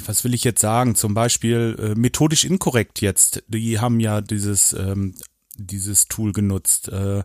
was 0.06 0.24
will 0.24 0.34
ich 0.34 0.44
jetzt 0.44 0.60
sagen? 0.60 0.94
Zum 0.94 1.14
Beispiel 1.14 1.76
äh, 1.78 1.98
methodisch 1.98 2.44
inkorrekt 2.44 3.00
jetzt. 3.00 3.42
Die 3.48 3.80
haben 3.80 4.00
ja 4.00 4.20
dieses 4.20 4.72
ähm, 4.74 5.14
dieses 5.56 6.06
Tool 6.08 6.32
genutzt. 6.32 6.88
Äh, 6.88 7.22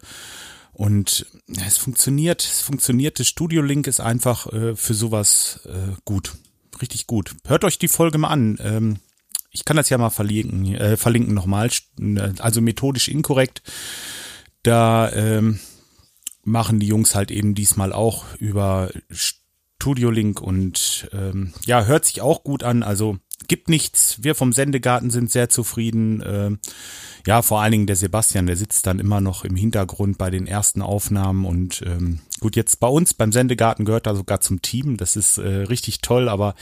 und 0.80 1.26
es 1.68 1.76
funktioniert, 1.76 2.42
es 2.42 2.62
funktioniert. 2.62 3.20
Das 3.20 3.28
Studio 3.28 3.62
Link 3.62 3.86
ist 3.86 4.00
einfach 4.00 4.48
äh, 4.54 4.78
für 4.78 4.94
sowas 4.94 5.60
äh, 5.66 5.92
gut. 6.06 6.38
Richtig 6.82 7.06
gut. 7.06 7.36
Hört 7.46 7.66
euch 7.66 7.80
die 7.80 7.90
Folge 7.90 8.18
mal 8.18 8.30
an. 8.30 8.58
Ähm, 8.62 9.00
ich 9.52 9.66
kann 9.66 9.76
das 9.76 9.90
ja 9.90 9.98
mal 9.98 10.10
verlinken, 10.10 10.74
äh, 10.74 10.96
verlinken 10.96 11.34
nochmal. 11.34 11.70
Also 12.40 12.62
methodisch 12.62 13.10
inkorrekt. 13.10 13.62
Da 14.64 15.12
ähm, 15.12 15.60
machen 16.46 16.80
die 16.80 16.88
Jungs 16.88 17.14
halt 17.14 17.30
eben 17.30 17.56
diesmal 17.56 17.92
auch 17.92 18.24
über 18.38 18.90
Studio 19.10 20.12
Link 20.12 20.40
und 20.40 21.10
ähm, 21.12 21.52
ja, 21.66 21.84
hört 21.84 22.06
sich 22.06 22.22
auch 22.22 22.46
gut 22.46 22.64
an. 22.64 22.84
Also 22.84 23.18
gibt 23.48 23.70
nichts. 23.70 24.22
Wir 24.22 24.36
vom 24.36 24.54
Sendegarten 24.54 25.10
sind 25.10 25.32
sehr 25.32 25.50
zufrieden. 25.50 26.22
Äh, 26.22 26.52
ja, 27.28 27.42
vor 27.42 27.62
allen 27.62 27.72
Dingen 27.72 27.88
der 27.88 27.96
Sebastian, 27.96 28.48
der 28.48 28.56
sitzt 28.56 28.88
dann 28.88 29.00
immer 29.00 29.22
noch 29.22 29.44
im 29.44 29.56
Hintergrund 29.56 30.18
bei 30.18 30.30
den 30.30 30.48
ersten 30.48 30.82
Aufnahmen 30.82 31.46
und 31.46 31.82
ähm, 31.86 32.20
gut, 32.40 32.56
jetzt 32.56 32.80
bei 32.80 32.88
uns 32.88 33.14
beim 33.14 33.32
Sendegarten 33.32 33.86
gehört 33.86 34.08
er 34.08 34.16
sogar 34.16 34.42
zum 34.42 34.62
Team. 34.62 34.98
Das 34.98 35.16
ist 35.16 35.38
äh, 35.38 35.48
richtig 35.48 36.00
toll, 36.02 36.30
aber 36.30 36.56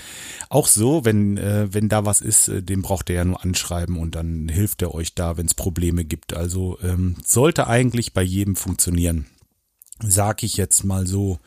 auch 0.50 0.68
so, 0.68 1.06
wenn, 1.06 1.38
äh, 1.38 1.74
wenn 1.74 1.90
da 1.90 2.06
was 2.06 2.22
ist, 2.22 2.48
äh, 2.48 2.64
den 2.64 2.82
braucht 2.82 3.10
er 3.10 3.18
ja 3.18 3.26
nur 3.26 3.44
anschreiben 3.44 3.98
und 3.98 4.16
dann 4.16 4.50
hilft 4.50 4.82
er 4.82 4.94
euch 4.94 5.14
da, 5.14 5.38
wenn 5.38 5.46
es 5.46 5.54
Probleme 5.54 6.06
gibt. 6.06 6.34
Also 6.34 6.80
ähm, 6.82 7.16
sollte 7.24 7.68
eigentlich 7.68 8.14
bei 8.14 8.24
jedem 8.24 8.56
funktionieren. 8.56 9.28
Sag 10.00 10.44
ich 10.44 10.58
jetzt 10.58 10.84
mal 10.84 11.08
so. 11.08 11.40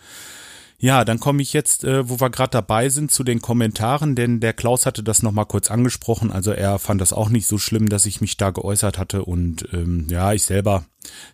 Ja, 0.83 1.05
dann 1.05 1.21
komme 1.21 1.43
ich 1.43 1.53
jetzt, 1.53 1.85
äh, 1.85 2.09
wo 2.09 2.21
wir 2.21 2.31
gerade 2.31 2.53
dabei 2.53 2.89
sind, 2.89 3.11
zu 3.11 3.23
den 3.23 3.43
Kommentaren, 3.43 4.15
denn 4.15 4.41
der 4.41 4.55
Klaus 4.55 4.87
hatte 4.87 5.03
das 5.03 5.23
nochmal 5.23 5.45
kurz 5.45 5.71
angesprochen. 5.71 6.33
Also 6.33 6.53
er 6.53 6.79
fand 6.79 7.03
das 7.03 7.13
auch 7.13 7.29
nicht 7.29 7.47
so 7.47 7.59
schlimm, 7.59 7.91
dass 7.91 8.07
ich 8.07 8.23
mich 8.23 8.39
da 8.39 8.51
geäußert 8.51 8.97
hatte. 8.97 9.27
Und 9.27 9.69
ähm, 9.75 10.07
ja, 10.09 10.33
ich 10.33 10.45
selber 10.45 10.87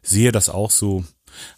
sehe 0.02 0.32
das 0.32 0.48
auch 0.48 0.72
so. 0.72 1.04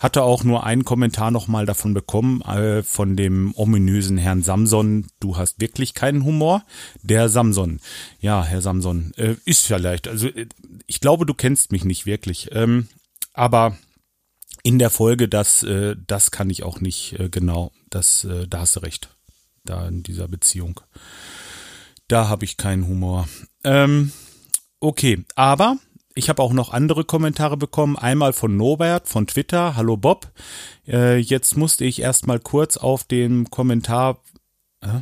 Hatte 0.01 0.23
auch 0.23 0.45
nur 0.45 0.65
einen 0.65 0.85
Kommentar 0.85 1.31
nochmal 1.31 1.65
davon 1.65 1.95
bekommen, 1.95 2.43
äh, 2.43 2.83
von 2.83 3.17
dem 3.17 3.55
ominösen 3.57 4.19
Herrn 4.19 4.43
Samson. 4.43 5.07
Du 5.19 5.39
hast 5.39 5.59
wirklich 5.59 5.95
keinen 5.95 6.25
Humor. 6.25 6.65
Der 7.03 7.31
Samson. 7.31 7.81
Ja, 8.21 8.45
Herr 8.45 8.61
Samson, 8.61 9.13
äh, 9.17 9.37
ist 9.47 9.65
vielleicht. 9.65 10.09
Also 10.09 10.29
äh, 10.29 10.47
ich 10.87 11.01
glaube, 11.01 11.25
du 11.25 11.33
kennst 11.33 11.73
mich 11.73 11.85
nicht 11.87 12.05
wirklich. 12.05 12.51
Ähm, 12.53 12.89
aber 13.33 13.79
in 14.63 14.79
der 14.79 14.91
Folge, 14.91 15.29
das, 15.29 15.63
äh, 15.63 15.97
das 16.07 16.31
kann 16.31 16.51
ich 16.51 16.65
auch 16.65 16.81
nicht 16.81 17.19
äh, 17.19 17.31
genau. 17.31 17.73
Das, 17.91 18.25
äh, 18.25 18.47
da 18.47 18.61
hast 18.61 18.77
du 18.77 18.81
recht. 18.81 19.11
Da 19.65 19.87
in 19.89 20.03
dieser 20.03 20.29
Beziehung. 20.29 20.81
Da 22.07 22.29
habe 22.29 22.45
ich 22.45 22.57
keinen 22.57 22.87
Humor. 22.87 23.29
Ähm, 23.65 24.13
okay, 24.81 25.25
aber 25.35 25.77
ich 26.15 26.29
habe 26.29 26.43
auch 26.43 26.53
noch 26.53 26.73
andere 26.73 27.05
Kommentare 27.05 27.57
bekommen. 27.57 27.97
Einmal 27.97 28.33
von 28.33 28.57
Norbert 28.57 29.09
von 29.09 29.27
Twitter. 29.27 29.77
Hallo 29.77 29.97
Bob. 29.97 30.33
Äh, 30.87 31.19
jetzt 31.19 31.57
musste 31.57 31.85
ich 31.85 32.01
erstmal 32.01 32.41
kurz 32.41 32.77
auf 32.77 33.05
den 33.05 33.51
Kommentar. 33.51 34.23
Äh, 34.81 35.01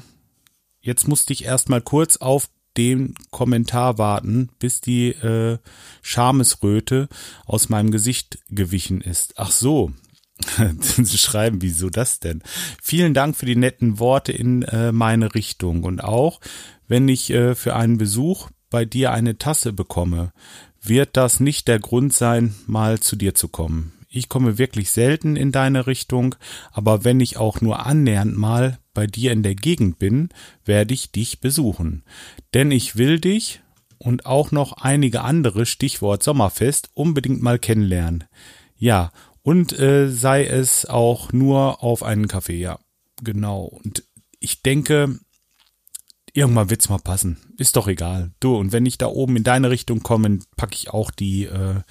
jetzt 0.80 1.08
musste 1.08 1.32
ich 1.32 1.44
erstmal 1.44 1.80
kurz 1.80 2.18
auf 2.18 2.50
den 2.76 3.14
Kommentar 3.30 3.98
warten, 3.98 4.50
bis 4.58 4.80
die 4.80 5.08
äh, 5.08 5.58
Schamesröte 6.02 7.08
aus 7.46 7.68
meinem 7.68 7.90
Gesicht 7.90 8.38
gewichen 8.50 9.00
ist. 9.00 9.34
Ach 9.36 9.52
so. 9.52 9.92
Sie 10.80 11.18
schreiben, 11.18 11.62
wieso 11.62 11.90
das 11.90 12.20
denn? 12.20 12.42
Vielen 12.82 13.14
Dank 13.14 13.36
für 13.36 13.46
die 13.46 13.56
netten 13.56 13.98
Worte 13.98 14.32
in 14.32 14.62
äh, 14.62 14.92
meine 14.92 15.34
Richtung 15.34 15.84
und 15.84 16.02
auch, 16.02 16.40
wenn 16.88 17.08
ich 17.08 17.30
äh, 17.30 17.54
für 17.54 17.74
einen 17.74 17.98
Besuch 17.98 18.50
bei 18.70 18.84
dir 18.84 19.12
eine 19.12 19.38
Tasse 19.38 19.72
bekomme, 19.72 20.32
wird 20.82 21.16
das 21.16 21.40
nicht 21.40 21.68
der 21.68 21.78
Grund 21.78 22.12
sein, 22.12 22.54
mal 22.66 23.00
zu 23.00 23.16
dir 23.16 23.34
zu 23.34 23.48
kommen. 23.48 23.92
Ich 24.08 24.28
komme 24.28 24.56
wirklich 24.56 24.90
selten 24.90 25.36
in 25.36 25.52
deine 25.52 25.86
Richtung, 25.86 26.36
aber 26.72 27.04
wenn 27.04 27.20
ich 27.20 27.36
auch 27.36 27.60
nur 27.60 27.84
annähernd 27.84 28.36
mal 28.36 28.78
bei 28.94 29.06
dir 29.06 29.32
in 29.32 29.42
der 29.42 29.54
Gegend 29.54 29.98
bin, 29.98 30.30
werde 30.64 30.94
ich 30.94 31.12
dich 31.12 31.40
besuchen. 31.40 32.02
Denn 32.54 32.70
ich 32.70 32.96
will 32.96 33.20
dich 33.20 33.60
und 33.98 34.24
auch 34.26 34.52
noch 34.52 34.72
einige 34.74 35.22
andere, 35.22 35.66
Stichwort 35.66 36.22
Sommerfest, 36.22 36.90
unbedingt 36.94 37.42
mal 37.42 37.58
kennenlernen. 37.58 38.24
Ja, 38.78 39.10
und 39.46 39.78
äh, 39.78 40.10
sei 40.10 40.44
es 40.44 40.86
auch 40.86 41.32
nur 41.32 41.80
auf 41.80 42.02
einen 42.02 42.26
Kaffee, 42.26 42.58
ja. 42.58 42.80
Genau. 43.22 43.62
Und 43.66 44.02
ich 44.40 44.62
denke, 44.62 45.20
irgendwann 46.32 46.68
wird's 46.68 46.88
mal 46.88 46.98
passen. 46.98 47.36
Ist 47.56 47.76
doch 47.76 47.86
egal. 47.86 48.32
Du, 48.40 48.56
und 48.56 48.72
wenn 48.72 48.86
ich 48.86 48.98
da 48.98 49.06
oben 49.06 49.36
in 49.36 49.44
deine 49.44 49.70
Richtung 49.70 50.02
komme, 50.02 50.40
packe 50.56 50.74
ich 50.74 50.90
auch 50.90 51.12
die, 51.12 51.44
äh, 51.44 51.82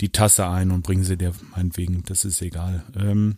die 0.00 0.10
Tasse 0.10 0.48
ein 0.48 0.72
und 0.72 0.82
bringe 0.82 1.04
sie 1.04 1.16
dir 1.16 1.34
meinetwegen. 1.54 2.02
Das 2.04 2.24
ist 2.24 2.42
egal. 2.42 2.82
Ähm, 2.96 3.36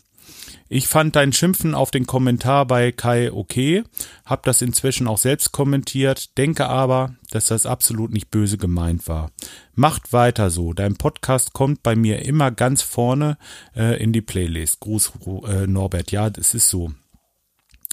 ich 0.69 0.87
fand 0.87 1.17
dein 1.17 1.33
Schimpfen 1.33 1.75
auf 1.75 1.91
den 1.91 2.07
Kommentar 2.07 2.65
bei 2.65 2.93
Kai 2.93 3.33
okay, 3.33 3.83
hab 4.25 4.45
das 4.45 4.63
inzwischen 4.63 5.09
auch 5.09 5.19
selbst 5.19 5.51
kommentiert, 5.51 6.39
denke 6.39 6.69
aber, 6.69 7.17
dass 7.31 7.47
das 7.47 7.67
absolut 7.67 8.13
nicht 8.13 8.31
böse 8.31 8.57
gemeint 8.57 9.09
war. 9.09 9.33
Macht 9.75 10.13
weiter 10.13 10.49
so, 10.51 10.73
dein 10.73 10.97
Podcast 10.97 11.53
kommt 11.53 11.83
bei 11.83 11.97
mir 11.97 12.25
immer 12.25 12.53
ganz 12.53 12.83
vorne 12.83 13.37
äh, 13.75 14.01
in 14.01 14.13
die 14.13 14.21
Playlist. 14.21 14.79
Gruß 14.79 15.13
äh, 15.47 15.67
Norbert, 15.67 16.13
ja, 16.13 16.31
das 16.31 16.55
ist 16.55 16.69
so. 16.69 16.93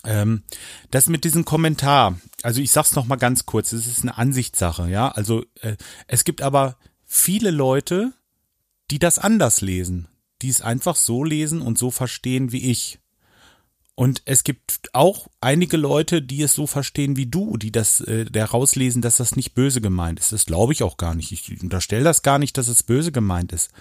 Ähm, 0.03 0.44
das 0.91 1.10
mit 1.10 1.24
diesem 1.24 1.46
Kommentar, 1.46 2.20
also 2.44 2.62
ich 2.62 2.72
sag's 2.72 2.96
noch 2.96 3.08
mal 3.08 3.15
ganz 3.15 3.48
kurz, 3.48 3.72
es 3.72 3.88
ist 3.88 4.03
eine 4.03 4.17
Ansichtssache, 4.17 4.88
ja. 4.88 5.10
Also 5.10 5.44
äh, 5.62 5.77
es 6.06 6.24
gibt 6.24 6.44
aber 6.44 6.77
viele 7.06 7.50
Leute, 7.50 8.13
die 8.91 9.00
das 9.00 9.17
anders 9.17 9.62
lesen 9.62 10.08
die 10.41 10.50
es 10.50 10.62
einfach 10.62 10.96
so 10.96 11.24
lesen 11.24 11.62
und 11.62 11.77
so 11.77 11.91
verstehen 11.91 12.51
wie 12.51 12.70
ich. 12.70 13.00
Und 13.96 14.22
es 14.25 14.44
gibt 14.44 14.89
auch 14.94 15.27
einige 15.41 15.75
Leute, 15.75 16.22
die 16.22 16.44
es 16.44 16.53
so 16.53 16.67
verstehen 16.67 17.15
wie 17.17 17.25
du, 17.25 17.58
die 17.58 17.72
das 17.72 18.00
äh, 18.01 18.25
der 18.25 18.46
rauslesen, 18.46 19.01
dass 19.01 19.17
das 19.17 19.36
nicht 19.36 19.56
böse 19.56 19.82
gemeint 19.82 20.20
ist. 20.20 20.32
Das 20.32 20.46
glaube 20.46 20.74
ich 20.74 20.84
auch 20.84 20.98
gar 20.98 21.15
nicht. 21.15 21.32
Ich 21.32 21.63
unterstelle 21.63 22.03
das 22.03 22.22
gar 22.22 22.38
nicht, 22.38 22.58
dass 22.60 22.67
es 22.67 22.84
böse 22.84 23.12
gemeint 23.12 23.53
ist. 23.53 23.72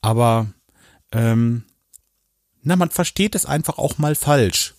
Aber 0.00 0.46
ähm, 1.10 1.64
na, 2.62 2.76
man 2.76 2.90
versteht 2.90 3.34
es 3.34 3.46
einfach 3.46 3.78
auch 3.78 3.98
mal 3.98 4.14
falsch. 4.14 4.74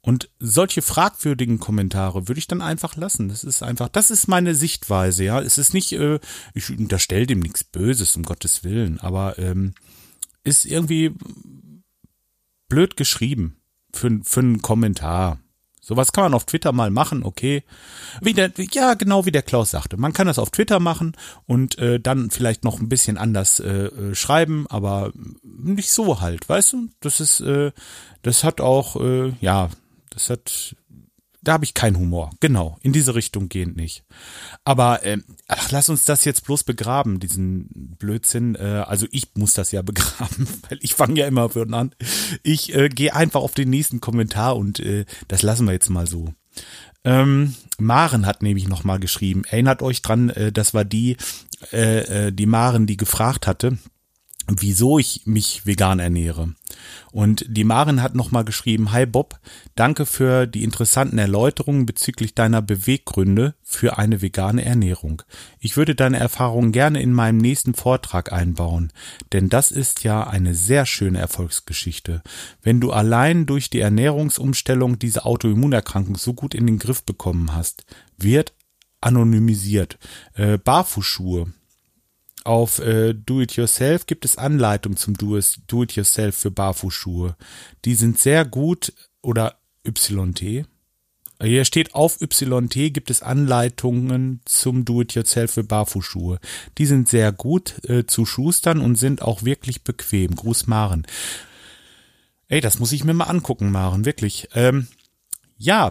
Und 0.00 0.30
solche 0.38 0.82
fragwürdigen 0.82 1.58
Kommentare 1.58 2.28
würde 2.28 2.38
ich 2.38 2.46
dann 2.46 2.62
einfach 2.62 2.96
lassen. 2.96 3.28
Das 3.28 3.42
ist 3.42 3.62
einfach, 3.62 3.88
das 3.88 4.10
ist 4.10 4.28
meine 4.28 4.54
Sichtweise, 4.54 5.24
ja. 5.24 5.40
Es 5.40 5.58
ist 5.58 5.74
nicht, 5.74 5.92
äh, 5.92 6.20
ich 6.54 6.70
unterstelle 6.70 7.26
dem 7.26 7.40
nichts 7.40 7.64
Böses, 7.64 8.16
um 8.16 8.22
Gottes 8.22 8.62
Willen, 8.62 9.00
aber 9.00 9.38
ähm, 9.38 9.74
ist 10.46 10.64
irgendwie 10.64 11.12
blöd 12.68 12.96
geschrieben 12.96 13.56
für, 13.92 14.20
für 14.22 14.40
einen 14.40 14.62
Kommentar. 14.62 15.38
Sowas 15.80 16.10
kann 16.10 16.24
man 16.24 16.34
auf 16.34 16.46
Twitter 16.46 16.72
mal 16.72 16.90
machen, 16.90 17.22
okay. 17.22 17.62
Wie 18.20 18.32
der, 18.32 18.50
ja, 18.72 18.94
genau 18.94 19.24
wie 19.24 19.30
der 19.30 19.42
Klaus 19.42 19.70
sagte. 19.70 19.96
Man 19.96 20.12
kann 20.12 20.26
das 20.26 20.40
auf 20.40 20.50
Twitter 20.50 20.80
machen 20.80 21.16
und 21.46 21.78
äh, 21.78 22.00
dann 22.00 22.30
vielleicht 22.30 22.64
noch 22.64 22.80
ein 22.80 22.88
bisschen 22.88 23.16
anders 23.18 23.60
äh, 23.60 23.86
äh 23.86 24.14
schreiben, 24.16 24.66
aber 24.68 25.12
nicht 25.44 25.92
so 25.92 26.20
halt, 26.20 26.48
weißt 26.48 26.72
du? 26.72 26.88
Das 26.98 27.20
ist, 27.20 27.40
äh, 27.40 27.70
das 28.22 28.42
hat 28.42 28.60
auch, 28.60 29.00
äh, 29.00 29.32
ja, 29.40 29.70
das 30.10 30.28
hat 30.28 30.74
da 31.46 31.52
habe 31.52 31.64
ich 31.64 31.74
keinen 31.74 31.96
Humor. 31.96 32.32
Genau, 32.40 32.76
in 32.82 32.92
diese 32.92 33.14
Richtung 33.14 33.48
gehend 33.48 33.76
nicht. 33.76 34.02
Aber 34.64 35.04
äh, 35.04 35.18
ach, 35.46 35.70
lass 35.70 35.88
uns 35.88 36.04
das 36.04 36.24
jetzt 36.24 36.44
bloß 36.44 36.64
begraben, 36.64 37.20
diesen 37.20 37.94
Blödsinn. 38.00 38.56
Äh, 38.56 38.82
also 38.84 39.06
ich 39.12 39.28
muss 39.36 39.52
das 39.52 39.70
ja 39.70 39.82
begraben, 39.82 40.48
weil 40.68 40.78
ich 40.82 40.94
fange 40.94 41.20
ja 41.20 41.26
immer 41.28 41.48
von 41.48 41.72
an. 41.72 41.94
Ich 42.42 42.74
äh, 42.74 42.88
gehe 42.88 43.14
einfach 43.14 43.42
auf 43.42 43.54
den 43.54 43.70
nächsten 43.70 44.00
Kommentar 44.00 44.56
und 44.56 44.80
äh, 44.80 45.04
das 45.28 45.42
lassen 45.42 45.66
wir 45.66 45.72
jetzt 45.72 45.88
mal 45.88 46.08
so. 46.08 46.34
Ähm, 47.04 47.54
Maren 47.78 48.26
hat 48.26 48.42
nämlich 48.42 48.66
noch 48.66 48.82
mal 48.82 48.98
geschrieben. 48.98 49.44
Erinnert 49.44 49.82
euch 49.82 50.02
dran, 50.02 50.30
äh, 50.30 50.50
das 50.50 50.74
war 50.74 50.84
die, 50.84 51.16
äh, 51.72 52.26
äh, 52.26 52.32
die 52.32 52.46
Maren, 52.46 52.88
die 52.88 52.96
gefragt 52.96 53.46
hatte 53.46 53.78
wieso 54.48 54.98
ich 54.98 55.22
mich 55.24 55.66
vegan 55.66 55.98
ernähre. 55.98 56.54
Und 57.12 57.44
die 57.48 57.64
Maren 57.64 58.02
hat 58.02 58.14
nochmal 58.14 58.44
geschrieben, 58.44 58.92
Hi 58.92 59.06
Bob, 59.06 59.38
danke 59.74 60.06
für 60.06 60.46
die 60.46 60.64
interessanten 60.64 61.18
Erläuterungen 61.18 61.86
bezüglich 61.86 62.34
deiner 62.34 62.62
Beweggründe 62.62 63.54
für 63.62 63.98
eine 63.98 64.22
vegane 64.22 64.64
Ernährung. 64.64 65.22
Ich 65.60 65.76
würde 65.76 65.94
deine 65.94 66.18
Erfahrungen 66.18 66.72
gerne 66.72 67.00
in 67.00 67.12
meinem 67.12 67.38
nächsten 67.38 67.74
Vortrag 67.74 68.32
einbauen, 68.32 68.92
denn 69.32 69.48
das 69.48 69.70
ist 69.70 70.04
ja 70.04 70.26
eine 70.26 70.54
sehr 70.54 70.86
schöne 70.86 71.18
Erfolgsgeschichte. 71.18 72.22
Wenn 72.62 72.80
du 72.80 72.92
allein 72.92 73.46
durch 73.46 73.70
die 73.70 73.80
Ernährungsumstellung 73.80 74.98
diese 74.98 75.24
Autoimmunerkrankung 75.24 76.16
so 76.16 76.34
gut 76.34 76.54
in 76.54 76.66
den 76.66 76.78
Griff 76.78 77.02
bekommen 77.02 77.54
hast, 77.54 77.84
wird 78.16 78.54
anonymisiert. 79.00 79.98
Äh, 80.34 80.58
Barfußschuhe 80.58 81.52
auf 82.46 82.78
äh, 82.78 83.14
Do-It-Yourself 83.14 84.06
gibt 84.06 84.24
es 84.24 84.38
Anleitungen 84.38 84.96
zum 84.96 85.14
Do-It-Yourself 85.16 86.36
für 86.36 86.50
Barfußschuhe. 86.50 87.36
Die 87.84 87.94
sind 87.94 88.18
sehr 88.18 88.44
gut 88.44 88.92
oder 89.22 89.58
YT. 89.86 90.66
Hier 91.42 91.64
steht 91.66 91.94
auf 91.94 92.20
YT 92.20 92.94
gibt 92.94 93.10
es 93.10 93.22
Anleitungen 93.22 94.40
zum 94.46 94.84
Do-It-Yourself 94.84 95.52
für 95.52 95.64
Barfußschuhe. 95.64 96.38
Die 96.78 96.86
sind 96.86 97.08
sehr 97.08 97.32
gut 97.32 97.74
äh, 97.88 98.06
zu 98.06 98.24
schustern 98.24 98.80
und 98.80 98.96
sind 98.96 99.20
auch 99.20 99.42
wirklich 99.44 99.82
bequem. 99.82 100.34
Gruß 100.34 100.66
Maren. 100.66 101.06
Ey, 102.48 102.60
das 102.60 102.78
muss 102.78 102.92
ich 102.92 103.04
mir 103.04 103.12
mal 103.12 103.24
angucken, 103.24 103.70
Maren, 103.70 104.04
wirklich. 104.04 104.48
Ähm, 104.54 104.86
ja, 105.58 105.90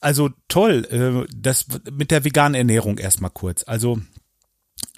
also 0.00 0.30
toll. 0.48 0.86
Äh, 0.90 1.30
das 1.36 1.66
mit 1.92 2.10
der 2.10 2.24
veganen 2.24 2.54
Ernährung 2.54 2.96
erstmal 2.98 3.30
kurz. 3.30 3.64
Also 3.66 4.00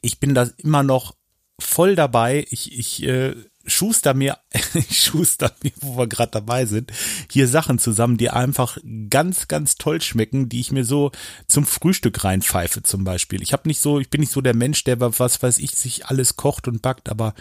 ich 0.03 0.21
bin 0.21 0.35
da 0.35 0.49
immer 0.59 0.83
noch 0.83 1.15
voll 1.61 1.97
dabei. 1.97 2.47
Ich, 2.51 2.79
ich 2.79 3.03
äh, 3.03 3.35
schuster 3.67 4.15
mir, 4.15 4.39
ich 4.75 5.03
schuster 5.03 5.53
mir, 5.63 5.73
wo 5.81 5.97
wir 5.97 6.07
gerade 6.07 6.31
dabei 6.33 6.67
sind, 6.67 6.93
hier 7.31 7.49
Sachen 7.49 7.79
zusammen, 7.79 8.17
die 8.17 8.31
einfach 8.31 8.79
ganz, 9.11 9.49
ganz 9.49 9.77
toll 9.77 10.01
schmecken, 10.01 10.49
die 10.49 10.61
ich 10.61 10.73
mir 10.73 10.85
so 10.85 11.11
zum 11.47 11.67
Frühstück 11.67 12.25
reinpfeife 12.25 12.83
zum 12.83 13.05
Beispiel. 13.05 13.43
Ich 13.43 13.53
habe 13.53 13.69
nicht 13.69 13.81
so, 13.81 14.01
ich 14.01 14.11
bin 14.11 14.21
nicht 14.21 14.33
so 14.33 14.41
der 14.41 14.55
Mensch, 14.55 14.85
der 14.85 15.01
was 15.01 15.43
weiß 15.43 15.59
ich 15.59 15.73
sich 15.73 16.07
alles 16.07 16.37
kocht 16.37 16.69
und 16.69 16.83
backt, 16.83 17.09
aber 17.09 17.35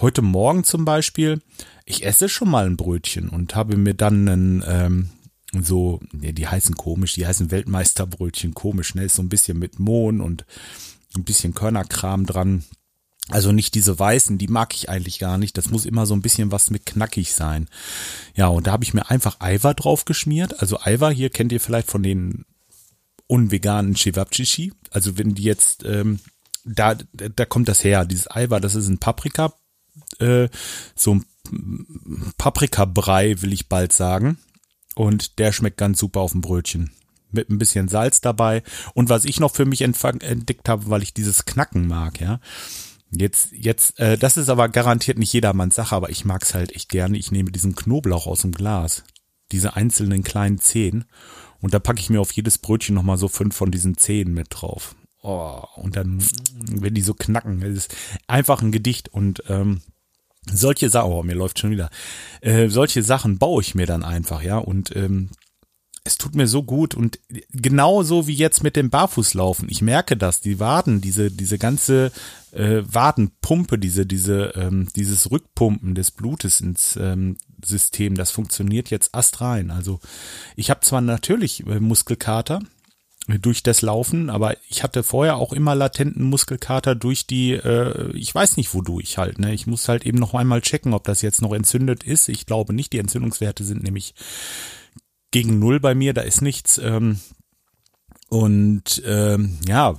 heute 0.00 0.22
Morgen 0.22 0.64
zum 0.64 0.84
Beispiel, 0.84 1.40
ich 1.84 2.04
esse 2.04 2.28
schon 2.28 2.50
mal 2.50 2.66
ein 2.66 2.76
Brötchen 2.76 3.28
und 3.28 3.54
habe 3.54 3.76
mir 3.76 3.94
dann 3.94 4.28
einen, 4.28 4.64
ähm, 4.66 5.10
so, 5.52 6.00
ja, 6.20 6.32
die 6.32 6.48
heißen 6.48 6.74
komisch, 6.76 7.14
die 7.14 7.26
heißen 7.26 7.50
Weltmeisterbrötchen 7.50 8.52
komisch, 8.54 8.94
ne, 8.94 9.04
ist 9.04 9.16
so 9.16 9.22
ein 9.22 9.28
bisschen 9.28 9.58
mit 9.58 9.78
Mohn 9.78 10.20
und 10.20 10.44
ein 11.16 11.24
bisschen 11.24 11.54
Körnerkram 11.54 12.26
dran 12.26 12.64
also 13.28 13.50
nicht 13.50 13.74
diese 13.74 13.98
weißen, 13.98 14.38
die 14.38 14.46
mag 14.46 14.74
ich 14.74 14.88
eigentlich 14.88 15.18
gar 15.18 15.36
nicht. 15.36 15.58
Das 15.58 15.70
muss 15.70 15.84
immer 15.84 16.06
so 16.06 16.14
ein 16.14 16.22
bisschen 16.22 16.52
was 16.52 16.70
mit 16.70 16.86
knackig 16.86 17.32
sein. 17.32 17.68
Ja, 18.36 18.46
und 18.46 18.66
da 18.66 18.72
habe 18.72 18.84
ich 18.84 18.94
mir 18.94 19.10
einfach 19.10 19.40
Eiwa 19.40 19.74
drauf 19.74 20.04
geschmiert. 20.04 20.60
Also 20.60 20.80
Eiwa 20.80 21.10
hier 21.10 21.30
kennt 21.30 21.50
ihr 21.50 21.60
vielleicht 21.60 21.90
von 21.90 22.04
den 22.04 22.44
unveganen 23.26 23.94
Chivapchichi. 23.94 24.72
Also 24.90 25.18
wenn 25.18 25.34
die 25.34 25.42
jetzt, 25.42 25.84
ähm, 25.84 26.20
da, 26.64 26.94
da 26.94 27.44
kommt 27.46 27.68
das 27.68 27.82
her. 27.82 28.04
Dieses 28.04 28.30
Eiwa, 28.30 28.60
das 28.60 28.76
ist 28.76 28.86
ein 28.86 28.98
Paprika, 28.98 29.54
äh, 30.20 30.48
so 30.94 31.16
ein 31.16 31.24
Paprikabrei, 32.38 33.42
will 33.42 33.52
ich 33.52 33.68
bald 33.68 33.92
sagen. 33.92 34.38
Und 34.94 35.40
der 35.40 35.50
schmeckt 35.50 35.78
ganz 35.78 35.98
super 35.98 36.20
auf 36.20 36.32
dem 36.32 36.42
Brötchen 36.42 36.92
mit 37.36 37.50
ein 37.50 37.58
bisschen 37.58 37.88
Salz 37.88 38.20
dabei. 38.20 38.62
Und 38.94 39.08
was 39.08 39.24
ich 39.24 39.38
noch 39.38 39.54
für 39.54 39.64
mich 39.64 39.82
entdeckt 39.82 40.68
habe, 40.68 40.90
weil 40.90 41.02
ich 41.02 41.14
dieses 41.14 41.44
Knacken 41.44 41.86
mag, 41.86 42.20
ja, 42.20 42.40
Jetzt, 43.12 43.52
jetzt, 43.52 44.00
äh, 44.00 44.18
das 44.18 44.36
ist 44.36 44.48
aber 44.48 44.68
garantiert 44.68 45.16
nicht 45.16 45.32
jedermanns 45.32 45.76
Sache, 45.76 45.94
aber 45.94 46.10
ich 46.10 46.24
mag's 46.24 46.54
halt 46.54 46.74
echt 46.74 46.88
gerne. 46.88 47.16
Ich 47.16 47.30
nehme 47.30 47.52
diesen 47.52 47.76
Knoblauch 47.76 48.26
aus 48.26 48.42
dem 48.42 48.50
Glas, 48.50 49.04
diese 49.52 49.76
einzelnen 49.76 50.24
kleinen 50.24 50.58
Zehen, 50.58 51.04
und 51.60 51.72
da 51.74 51.78
packe 51.78 52.00
ich 52.00 52.10
mir 52.10 52.20
auf 52.20 52.32
jedes 52.32 52.58
Brötchen 52.58 52.94
nochmal 52.94 53.16
so 53.16 53.28
fünf 53.28 53.56
von 53.56 53.70
diesen 53.70 53.96
Zehen 53.96 54.34
mit 54.34 54.48
drauf. 54.50 54.94
Oh, 55.22 55.62
und 55.76 55.96
dann, 55.96 56.22
wenn 56.68 56.94
die 56.94 57.02
so 57.02 57.14
knacken, 57.14 57.60
das 57.60 57.70
ist 57.70 57.96
einfach 58.26 58.62
ein 58.62 58.72
Gedicht 58.72 59.08
und 59.08 59.42
ähm, 59.48 59.80
solche 60.48 60.90
Sachen, 60.90 61.10
oh, 61.10 61.22
mir 61.22 61.34
läuft 61.34 61.58
schon 61.58 61.70
wieder, 61.70 61.90
äh, 62.40 62.68
solche 62.68 63.02
Sachen 63.02 63.38
baue 63.38 63.62
ich 63.62 63.74
mir 63.74 63.86
dann 63.86 64.04
einfach, 64.04 64.42
ja, 64.42 64.58
und 64.58 64.94
ähm, 64.94 65.30
es 66.06 66.16
tut 66.18 66.36
mir 66.36 66.46
so 66.46 66.62
gut 66.62 66.94
und 66.94 67.18
genauso 67.50 68.28
wie 68.28 68.34
jetzt 68.34 68.62
mit 68.62 68.76
dem 68.76 68.90
Barfußlaufen. 68.90 69.68
Ich 69.68 69.82
merke 69.82 70.16
das, 70.16 70.40
die 70.40 70.60
Waden, 70.60 71.00
diese, 71.00 71.32
diese 71.32 71.58
ganze 71.58 72.12
äh, 72.52 72.82
Wadenpumpe, 72.86 73.76
diese, 73.76 74.06
diese, 74.06 74.52
ähm, 74.54 74.86
dieses 74.94 75.30
Rückpumpen 75.32 75.96
des 75.96 76.12
Blutes 76.12 76.60
ins 76.60 76.96
ähm, 76.96 77.36
System, 77.64 78.14
das 78.14 78.30
funktioniert 78.30 78.88
jetzt 78.90 79.14
astrein. 79.16 79.72
Also 79.72 79.98
ich 80.54 80.70
habe 80.70 80.80
zwar 80.80 81.00
natürlich 81.00 81.66
äh, 81.66 81.80
Muskelkater 81.80 82.60
äh, 83.26 83.40
durch 83.40 83.64
das 83.64 83.82
Laufen, 83.82 84.30
aber 84.30 84.54
ich 84.68 84.84
hatte 84.84 85.02
vorher 85.02 85.36
auch 85.38 85.52
immer 85.52 85.74
latenten 85.74 86.22
Muskelkater 86.22 86.94
durch 86.94 87.26
die, 87.26 87.54
äh, 87.54 88.12
ich 88.12 88.32
weiß 88.32 88.56
nicht 88.58 88.72
wodurch 88.74 89.18
halt. 89.18 89.40
Ne? 89.40 89.52
Ich 89.52 89.66
muss 89.66 89.88
halt 89.88 90.06
eben 90.06 90.18
noch 90.18 90.34
einmal 90.34 90.60
checken, 90.60 90.94
ob 90.94 91.02
das 91.02 91.20
jetzt 91.20 91.42
noch 91.42 91.52
entzündet 91.52 92.04
ist. 92.04 92.28
Ich 92.28 92.46
glaube 92.46 92.72
nicht, 92.72 92.92
die 92.92 93.00
Entzündungswerte 93.00 93.64
sind 93.64 93.82
nämlich 93.82 94.14
gegen 95.30 95.58
Null 95.58 95.80
bei 95.80 95.94
mir, 95.94 96.14
da 96.14 96.22
ist 96.22 96.42
nichts. 96.42 96.78
Ähm, 96.78 97.20
und 98.28 99.02
ähm, 99.06 99.58
ja, 99.66 99.94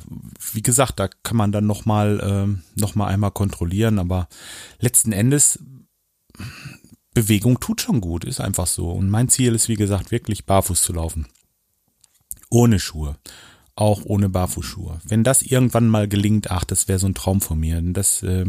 wie 0.53 0.61
gesagt, 0.61 0.99
da 0.99 1.07
kann 1.23 1.37
man 1.37 1.51
dann 1.51 1.65
noch 1.65 1.85
mal 1.85 2.21
ähm, 2.23 2.63
noch 2.75 2.95
mal 2.95 3.07
einmal 3.07 3.31
kontrollieren, 3.31 3.99
aber 3.99 4.27
letzten 4.79 5.13
Endes 5.13 5.59
Bewegung 7.13 7.59
tut 7.59 7.81
schon 7.81 8.01
gut, 8.01 8.25
ist 8.25 8.41
einfach 8.41 8.67
so. 8.67 8.91
Und 8.91 9.09
mein 9.09 9.29
Ziel 9.29 9.55
ist, 9.55 9.69
wie 9.69 9.75
gesagt, 9.75 10.11
wirklich 10.11 10.45
barfuß 10.45 10.81
zu 10.81 10.93
laufen, 10.93 11.27
ohne 12.49 12.79
Schuhe, 12.79 13.17
auch 13.75 14.03
ohne 14.05 14.29
Barfußschuhe. 14.29 15.01
Wenn 15.03 15.23
das 15.23 15.41
irgendwann 15.41 15.87
mal 15.87 16.07
gelingt, 16.07 16.51
ach, 16.51 16.63
das 16.63 16.87
wäre 16.87 16.99
so 16.99 17.07
ein 17.07 17.15
Traum 17.15 17.41
von 17.41 17.59
mir. 17.59 17.81
Das 17.81 18.21
äh, 18.23 18.45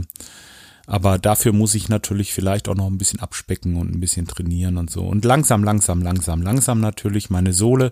aber 0.88 1.18
dafür 1.18 1.52
muss 1.52 1.74
ich 1.74 1.90
natürlich 1.90 2.32
vielleicht 2.32 2.66
auch 2.66 2.74
noch 2.74 2.86
ein 2.86 2.96
bisschen 2.96 3.20
abspecken 3.20 3.76
und 3.76 3.94
ein 3.94 4.00
bisschen 4.00 4.26
trainieren 4.26 4.78
und 4.78 4.88
so. 4.88 5.04
Und 5.04 5.22
langsam, 5.26 5.62
langsam, 5.62 6.00
langsam, 6.00 6.40
langsam 6.40 6.80
natürlich. 6.80 7.28
Meine 7.28 7.52
Sohle, 7.52 7.90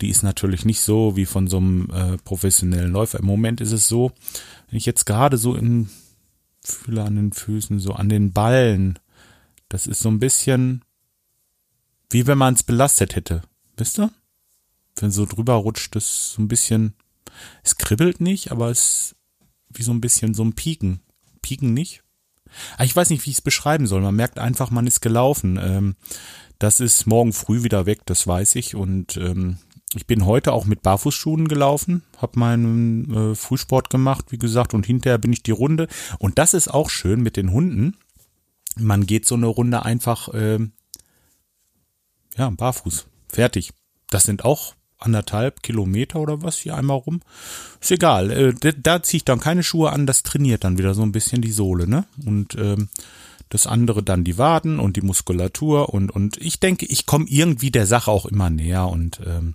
die 0.00 0.10
ist 0.10 0.22
natürlich 0.22 0.64
nicht 0.64 0.80
so 0.80 1.16
wie 1.16 1.26
von 1.26 1.48
so 1.48 1.56
einem 1.56 1.90
äh, 1.90 2.16
professionellen 2.18 2.92
Läufer. 2.92 3.18
Im 3.18 3.26
Moment 3.26 3.60
ist 3.60 3.72
es 3.72 3.88
so, 3.88 4.12
wenn 4.70 4.76
ich 4.78 4.86
jetzt 4.86 5.06
gerade 5.06 5.38
so 5.38 5.56
in 5.56 5.90
fühle 6.62 7.02
an 7.02 7.16
den 7.16 7.32
Füßen, 7.32 7.80
so 7.80 7.94
an 7.94 8.08
den 8.08 8.32
Ballen, 8.32 9.00
das 9.68 9.88
ist 9.88 9.98
so 9.98 10.08
ein 10.08 10.20
bisschen 10.20 10.84
wie 12.10 12.28
wenn 12.28 12.38
man 12.38 12.54
es 12.54 12.62
belastet 12.62 13.16
hätte. 13.16 13.42
Wisst 13.76 13.98
ihr? 13.98 14.12
Wenn 15.00 15.10
so 15.10 15.26
drüber 15.26 15.54
rutscht, 15.54 15.96
das 15.96 16.32
so 16.34 16.42
ein 16.42 16.48
bisschen, 16.48 16.94
es 17.64 17.76
kribbelt 17.76 18.20
nicht, 18.20 18.52
aber 18.52 18.70
es 18.70 19.16
wie 19.68 19.82
so 19.82 19.90
ein 19.92 20.00
bisschen 20.00 20.32
so 20.32 20.44
ein 20.44 20.54
Pieken. 20.54 21.00
Pieken 21.42 21.74
nicht? 21.74 22.04
Ah, 22.76 22.84
ich 22.84 22.94
weiß 22.94 23.10
nicht, 23.10 23.24
wie 23.26 23.30
ich 23.30 23.36
es 23.36 23.42
beschreiben 23.42 23.86
soll. 23.86 24.00
Man 24.00 24.16
merkt 24.16 24.38
einfach, 24.38 24.70
man 24.70 24.86
ist 24.86 25.00
gelaufen. 25.00 25.58
Ähm, 25.62 25.96
das 26.58 26.80
ist 26.80 27.06
morgen 27.06 27.32
früh 27.32 27.62
wieder 27.62 27.86
weg, 27.86 28.00
das 28.06 28.26
weiß 28.26 28.54
ich. 28.56 28.74
Und 28.74 29.16
ähm, 29.16 29.58
ich 29.94 30.06
bin 30.06 30.26
heute 30.26 30.52
auch 30.52 30.64
mit 30.64 30.82
Barfußschuhen 30.82 31.48
gelaufen, 31.48 32.02
habe 32.18 32.38
meinen 32.38 33.32
äh, 33.32 33.34
Frühsport 33.34 33.90
gemacht, 33.90 34.26
wie 34.30 34.38
gesagt, 34.38 34.74
und 34.74 34.86
hinterher 34.86 35.18
bin 35.18 35.32
ich 35.32 35.42
die 35.42 35.52
Runde. 35.52 35.88
Und 36.18 36.38
das 36.38 36.54
ist 36.54 36.68
auch 36.68 36.90
schön 36.90 37.22
mit 37.22 37.36
den 37.36 37.52
Hunden. 37.52 37.96
Man 38.78 39.06
geht 39.06 39.26
so 39.26 39.34
eine 39.34 39.46
Runde 39.46 39.84
einfach, 39.84 40.28
äh, 40.34 40.58
ja, 42.36 42.50
barfuß. 42.50 43.06
Fertig. 43.28 43.72
Das 44.10 44.24
sind 44.24 44.44
auch 44.44 44.74
anderthalb 44.98 45.62
Kilometer 45.62 46.20
oder 46.20 46.42
was 46.42 46.56
hier 46.56 46.76
einmal 46.76 46.98
rum. 46.98 47.20
Ist 47.80 47.90
egal. 47.90 48.30
Äh, 48.30 48.54
da, 48.54 48.70
da 48.72 49.02
ziehe 49.02 49.18
ich 49.18 49.24
dann 49.24 49.40
keine 49.40 49.62
Schuhe 49.62 49.92
an, 49.92 50.06
das 50.06 50.22
trainiert 50.22 50.64
dann 50.64 50.78
wieder 50.78 50.94
so 50.94 51.02
ein 51.02 51.12
bisschen 51.12 51.42
die 51.42 51.52
Sohle, 51.52 51.88
ne? 51.88 52.04
Und 52.24 52.56
ähm, 52.56 52.88
das 53.48 53.66
andere 53.66 54.02
dann 54.02 54.24
die 54.24 54.38
Waden 54.38 54.80
und 54.80 54.96
die 54.96 55.02
Muskulatur 55.02 55.94
und 55.94 56.10
und 56.10 56.36
ich 56.38 56.58
denke, 56.58 56.86
ich 56.86 57.06
komme 57.06 57.26
irgendwie 57.28 57.70
der 57.70 57.86
Sache 57.86 58.10
auch 58.10 58.26
immer 58.26 58.50
näher 58.50 58.88
und 58.88 59.20
ähm, 59.24 59.54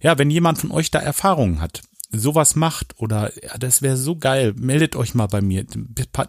ja, 0.00 0.18
wenn 0.18 0.30
jemand 0.30 0.58
von 0.58 0.70
euch 0.70 0.90
da 0.90 0.98
Erfahrungen 0.98 1.60
hat, 1.60 1.82
sowas 2.12 2.56
macht 2.56 2.94
oder 2.98 3.32
ja, 3.42 3.56
das 3.58 3.82
wäre 3.82 3.96
so 3.96 4.16
geil, 4.16 4.54
meldet 4.56 4.96
euch 4.96 5.14
mal 5.14 5.28
bei 5.28 5.40
mir. 5.40 5.64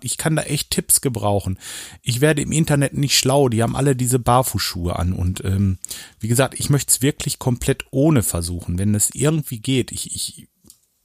Ich 0.01 0.17
kann 0.17 0.35
da 0.35 0.43
echt 0.43 0.69
Tipps 0.69 1.01
gebrauchen. 1.01 1.57
Ich 2.01 2.21
werde 2.21 2.41
im 2.41 2.51
Internet 2.51 2.93
nicht 2.93 3.17
schlau, 3.17 3.49
die 3.49 3.63
haben 3.63 3.75
alle 3.75 3.95
diese 3.95 4.19
Barfußschuhe 4.19 4.97
an 4.97 5.13
und 5.13 5.43
ähm, 5.43 5.79
wie 6.19 6.27
gesagt, 6.27 6.59
ich 6.59 6.69
möchte 6.69 6.91
es 6.91 7.01
wirklich 7.01 7.39
komplett 7.39 7.85
ohne 7.91 8.21
versuchen, 8.23 8.77
wenn 8.77 8.93
es 8.93 9.09
irgendwie 9.13 9.59
geht. 9.59 9.91
Ich, 9.91 10.15
ich, 10.15 10.47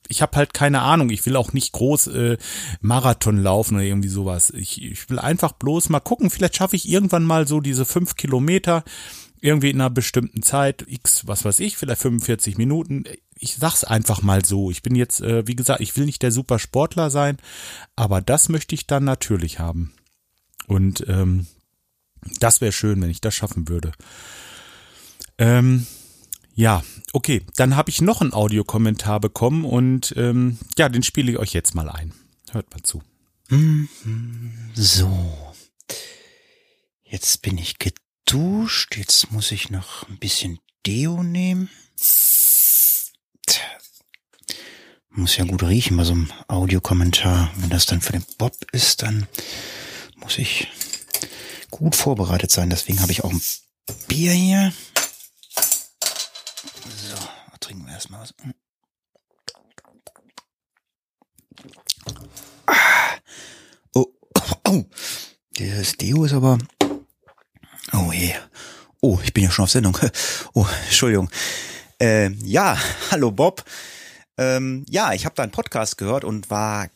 ich 0.08 0.22
habe 0.22 0.36
halt 0.36 0.52
keine 0.52 0.82
Ahnung, 0.82 1.10
ich 1.10 1.24
will 1.24 1.36
auch 1.36 1.52
nicht 1.52 1.72
groß 1.72 2.08
äh, 2.08 2.36
Marathon 2.80 3.38
laufen 3.38 3.76
oder 3.76 3.84
irgendwie 3.84 4.08
sowas. 4.08 4.50
Ich, 4.50 4.82
ich 4.82 5.08
will 5.08 5.18
einfach 5.18 5.52
bloß 5.52 5.88
mal 5.88 6.00
gucken, 6.00 6.30
vielleicht 6.30 6.56
schaffe 6.56 6.76
ich 6.76 6.88
irgendwann 6.88 7.24
mal 7.24 7.48
so 7.48 7.60
diese 7.60 7.86
fünf 7.86 8.16
Kilometer 8.16 8.84
irgendwie 9.40 9.70
in 9.70 9.80
einer 9.80 9.90
bestimmten 9.90 10.42
Zeit, 10.42 10.84
x, 10.88 11.26
was 11.26 11.44
weiß 11.44 11.60
ich, 11.60 11.76
vielleicht 11.76 12.02
45 12.02 12.58
Minuten 12.58 13.04
ich 13.38 13.56
sag's 13.56 13.84
einfach 13.84 14.22
mal 14.22 14.44
so. 14.44 14.70
Ich 14.70 14.82
bin 14.82 14.94
jetzt, 14.94 15.20
äh, 15.20 15.46
wie 15.46 15.56
gesagt, 15.56 15.80
ich 15.80 15.96
will 15.96 16.06
nicht 16.06 16.22
der 16.22 16.32
Supersportler 16.32 17.10
sein, 17.10 17.38
aber 17.94 18.20
das 18.20 18.48
möchte 18.48 18.74
ich 18.74 18.86
dann 18.86 19.04
natürlich 19.04 19.58
haben. 19.58 19.92
Und 20.66 21.04
ähm, 21.08 21.46
das 22.40 22.60
wäre 22.60 22.72
schön, 22.72 23.00
wenn 23.00 23.10
ich 23.10 23.20
das 23.20 23.34
schaffen 23.34 23.68
würde. 23.68 23.92
Ähm, 25.38 25.86
ja, 26.54 26.82
okay, 27.12 27.42
dann 27.56 27.76
habe 27.76 27.90
ich 27.90 28.00
noch 28.00 28.22
einen 28.22 28.32
Audiokommentar 28.32 29.20
bekommen 29.20 29.64
und 29.64 30.14
ähm, 30.16 30.58
ja, 30.78 30.88
den 30.88 31.02
spiele 31.02 31.30
ich 31.30 31.38
euch 31.38 31.52
jetzt 31.52 31.74
mal 31.74 31.90
ein. 31.90 32.14
Hört 32.50 32.70
mal 32.70 32.82
zu. 32.82 33.02
So. 34.74 35.54
Jetzt 37.04 37.42
bin 37.42 37.58
ich 37.58 37.78
geduscht. 37.78 38.96
Jetzt 38.96 39.30
muss 39.30 39.52
ich 39.52 39.70
noch 39.70 40.08
ein 40.08 40.18
bisschen 40.18 40.58
Deo 40.86 41.22
nehmen. 41.22 41.68
Muss 45.16 45.38
ja 45.38 45.44
gut 45.44 45.62
riechen 45.62 45.96
bei 45.96 46.04
so 46.04 46.12
einem 46.12 46.30
Audiokommentar. 46.46 47.50
Wenn 47.56 47.70
das 47.70 47.86
dann 47.86 48.02
für 48.02 48.12
den 48.12 48.24
Bob 48.36 48.54
ist, 48.72 49.00
dann 49.00 49.26
muss 50.16 50.36
ich 50.36 50.68
gut 51.70 51.96
vorbereitet 51.96 52.50
sein. 52.50 52.68
Deswegen 52.68 53.00
habe 53.00 53.12
ich 53.12 53.24
auch 53.24 53.32
ein 53.32 53.40
Bier 54.08 54.32
hier. 54.32 54.74
So, 56.84 57.16
trinken 57.60 57.86
wir 57.86 57.94
erstmal 57.94 58.20
was. 58.20 58.34
Ah. 62.66 62.74
Oh, 63.94 64.12
oh, 64.68 64.84
das 65.58 65.96
Deo 65.96 66.26
ist 66.26 66.34
aber. 66.34 66.58
Oh 67.94 68.12
je. 68.12 68.34
Oh, 69.00 69.18
ich 69.24 69.32
bin 69.32 69.44
ja 69.44 69.50
schon 69.50 69.62
auf 69.62 69.70
Sendung. 69.70 69.96
Oh, 70.52 70.66
Entschuldigung. 70.84 71.30
Äh, 71.98 72.32
ja, 72.44 72.78
hallo 73.10 73.30
Bob. 73.30 73.64
Ähm, 74.38 74.84
ja, 74.88 75.12
ich 75.12 75.24
habe 75.24 75.34
deinen 75.34 75.50
Podcast 75.50 75.98
gehört 75.98 76.24
und 76.24 76.50
war 76.50 76.88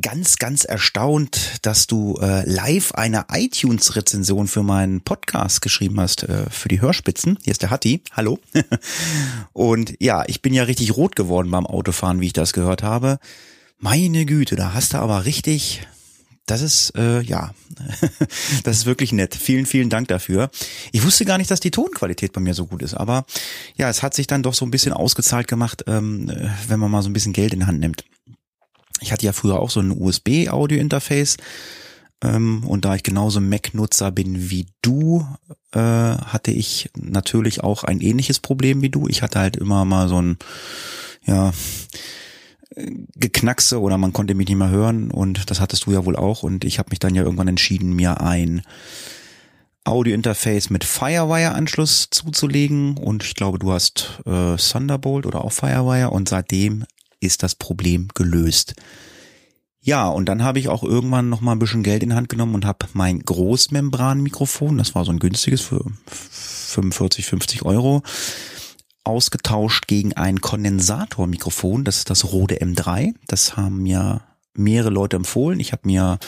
ganz, 0.00 0.36
ganz 0.36 0.64
erstaunt, 0.64 1.58
dass 1.62 1.86
du 1.86 2.18
äh, 2.20 2.48
live 2.48 2.92
eine 2.92 3.26
iTunes-Rezension 3.30 4.48
für 4.48 4.62
meinen 4.62 5.02
Podcast 5.02 5.60
geschrieben 5.60 6.00
hast, 6.00 6.24
äh, 6.24 6.48
für 6.50 6.68
die 6.68 6.80
Hörspitzen. 6.80 7.38
Hier 7.42 7.52
ist 7.52 7.62
der 7.62 7.70
Hatti. 7.70 8.02
Hallo. 8.12 8.38
Und 9.52 9.94
ja, 10.00 10.24
ich 10.26 10.42
bin 10.42 10.54
ja 10.54 10.64
richtig 10.64 10.96
rot 10.96 11.16
geworden 11.16 11.50
beim 11.50 11.66
Autofahren, 11.66 12.20
wie 12.20 12.26
ich 12.26 12.32
das 12.32 12.52
gehört 12.52 12.82
habe. 12.82 13.18
Meine 13.78 14.24
Güte, 14.24 14.56
da 14.56 14.72
hast 14.72 14.94
du 14.94 14.98
aber 14.98 15.26
richtig. 15.26 15.86
Das 16.46 16.60
ist, 16.60 16.92
äh, 16.96 17.22
ja, 17.22 17.54
das 18.64 18.78
ist 18.78 18.86
wirklich 18.86 19.12
nett. 19.12 19.34
Vielen, 19.34 19.64
vielen 19.64 19.88
Dank 19.88 20.08
dafür. 20.08 20.50
Ich 20.92 21.04
wusste 21.04 21.24
gar 21.24 21.38
nicht, 21.38 21.50
dass 21.50 21.60
die 21.60 21.70
Tonqualität 21.70 22.32
bei 22.32 22.40
mir 22.40 22.54
so 22.54 22.66
gut 22.66 22.82
ist, 22.82 22.94
aber 22.94 23.24
ja, 23.76 23.88
es 23.88 24.02
hat 24.02 24.14
sich 24.14 24.26
dann 24.26 24.42
doch 24.42 24.54
so 24.54 24.66
ein 24.66 24.70
bisschen 24.70 24.92
ausgezahlt 24.92 25.48
gemacht, 25.48 25.84
ähm, 25.86 26.28
äh, 26.28 26.50
wenn 26.68 26.80
man 26.80 26.90
mal 26.90 27.02
so 27.02 27.08
ein 27.08 27.14
bisschen 27.14 27.32
Geld 27.32 27.54
in 27.54 27.60
die 27.60 27.66
Hand 27.66 27.80
nimmt. 27.80 28.04
Ich 29.00 29.12
hatte 29.12 29.26
ja 29.26 29.32
früher 29.32 29.58
auch 29.58 29.70
so 29.70 29.80
ein 29.80 29.90
USB-Audio-Interface. 29.90 31.36
Ähm, 32.22 32.64
und 32.66 32.84
da 32.84 32.94
ich 32.94 33.02
genauso 33.02 33.40
Mac-Nutzer 33.40 34.10
bin 34.10 34.50
wie 34.50 34.66
du, 34.82 35.26
äh, 35.72 35.78
hatte 35.78 36.50
ich 36.50 36.90
natürlich 36.96 37.62
auch 37.62 37.84
ein 37.84 38.00
ähnliches 38.00 38.40
Problem 38.40 38.82
wie 38.82 38.90
du. 38.90 39.08
Ich 39.08 39.22
hatte 39.22 39.40
halt 39.40 39.56
immer 39.56 39.84
mal 39.84 40.08
so 40.08 40.20
ein, 40.20 40.38
ja, 41.26 41.52
Geknackse 42.76 43.80
oder 43.80 43.98
man 43.98 44.12
konnte 44.12 44.34
mich 44.34 44.48
nicht 44.48 44.58
mehr 44.58 44.70
hören 44.70 45.10
und 45.10 45.50
das 45.50 45.60
hattest 45.60 45.86
du 45.86 45.92
ja 45.92 46.04
wohl 46.04 46.16
auch 46.16 46.42
und 46.42 46.64
ich 46.64 46.78
habe 46.78 46.90
mich 46.90 46.98
dann 46.98 47.14
ja 47.14 47.22
irgendwann 47.22 47.48
entschieden, 47.48 47.94
mir 47.94 48.20
ein 48.20 48.62
Audio-Interface 49.84 50.70
mit 50.70 50.82
Firewire-Anschluss 50.82 52.08
zuzulegen 52.10 52.96
und 52.96 53.22
ich 53.22 53.34
glaube, 53.34 53.58
du 53.58 53.72
hast 53.72 54.20
äh, 54.26 54.56
Thunderbolt 54.56 55.26
oder 55.26 55.44
auch 55.44 55.52
Firewire 55.52 56.10
und 56.10 56.28
seitdem 56.28 56.84
ist 57.20 57.42
das 57.42 57.54
Problem 57.54 58.08
gelöst. 58.14 58.74
Ja, 59.80 60.08
und 60.08 60.30
dann 60.30 60.42
habe 60.42 60.58
ich 60.58 60.68
auch 60.68 60.82
irgendwann 60.82 61.28
noch 61.28 61.42
mal 61.42 61.52
ein 61.52 61.58
bisschen 61.58 61.82
Geld 61.82 62.02
in 62.02 62.08
die 62.08 62.14
Hand 62.16 62.30
genommen 62.30 62.54
und 62.54 62.64
habe 62.64 62.86
mein 62.94 63.20
Großmembranmikrofon, 63.20 64.78
das 64.78 64.94
war 64.94 65.04
so 65.04 65.12
ein 65.12 65.18
günstiges 65.18 65.60
für 65.60 65.84
45, 66.06 67.26
50 67.26 67.62
Euro, 67.66 68.02
ausgetauscht 69.04 69.86
gegen 69.86 70.14
ein 70.14 70.40
Kondensatormikrofon. 70.40 71.84
Das 71.84 71.98
ist 71.98 72.10
das 72.10 72.32
Rode 72.32 72.56
M3. 72.56 73.14
Das 73.26 73.56
haben 73.56 73.82
mir 73.82 74.22
mehrere 74.54 74.90
Leute 74.90 75.16
empfohlen. 75.16 75.60
Ich 75.60 75.72
habe 75.72 75.82
mir 75.84 76.18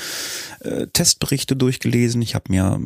äh, 0.60 0.86
Testberichte 0.88 1.56
durchgelesen. 1.56 2.22
Ich 2.22 2.34
habe 2.34 2.44
mir 2.48 2.80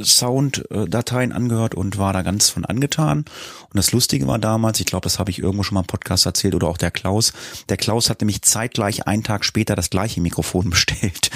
Sounddateien 0.00 1.32
angehört 1.32 1.74
und 1.74 1.98
war 1.98 2.12
da 2.12 2.22
ganz 2.22 2.48
von 2.48 2.64
angetan. 2.64 3.20
Und 3.20 3.76
das 3.76 3.92
Lustige 3.92 4.26
war 4.26 4.38
damals, 4.38 4.80
ich 4.80 4.86
glaube, 4.86 5.04
das 5.04 5.18
habe 5.18 5.30
ich 5.30 5.38
irgendwo 5.38 5.62
schon 5.62 5.74
mal 5.74 5.80
im 5.80 5.86
Podcast 5.86 6.26
erzählt 6.26 6.54
oder 6.54 6.68
auch 6.68 6.78
der 6.78 6.90
Klaus. 6.90 7.32
Der 7.68 7.76
Klaus 7.76 8.08
hat 8.08 8.20
nämlich 8.20 8.42
zeitgleich 8.42 9.06
einen 9.06 9.24
Tag 9.24 9.44
später 9.44 9.74
das 9.74 9.90
gleiche 9.90 10.20
Mikrofon 10.20 10.70
bestellt. 10.70 11.30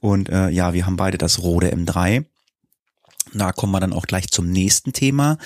Und 0.00 0.28
äh, 0.28 0.48
ja, 0.50 0.72
wir 0.72 0.86
haben 0.86 0.96
beide 0.96 1.18
das 1.18 1.40
Rode 1.40 1.72
M3. 1.72 2.24
Da 3.34 3.52
kommen 3.52 3.72
wir 3.72 3.80
dann 3.80 3.92
auch 3.92 4.06
gleich 4.06 4.28
zum 4.28 4.50
nächsten 4.50 4.92
Thema. 4.92 5.38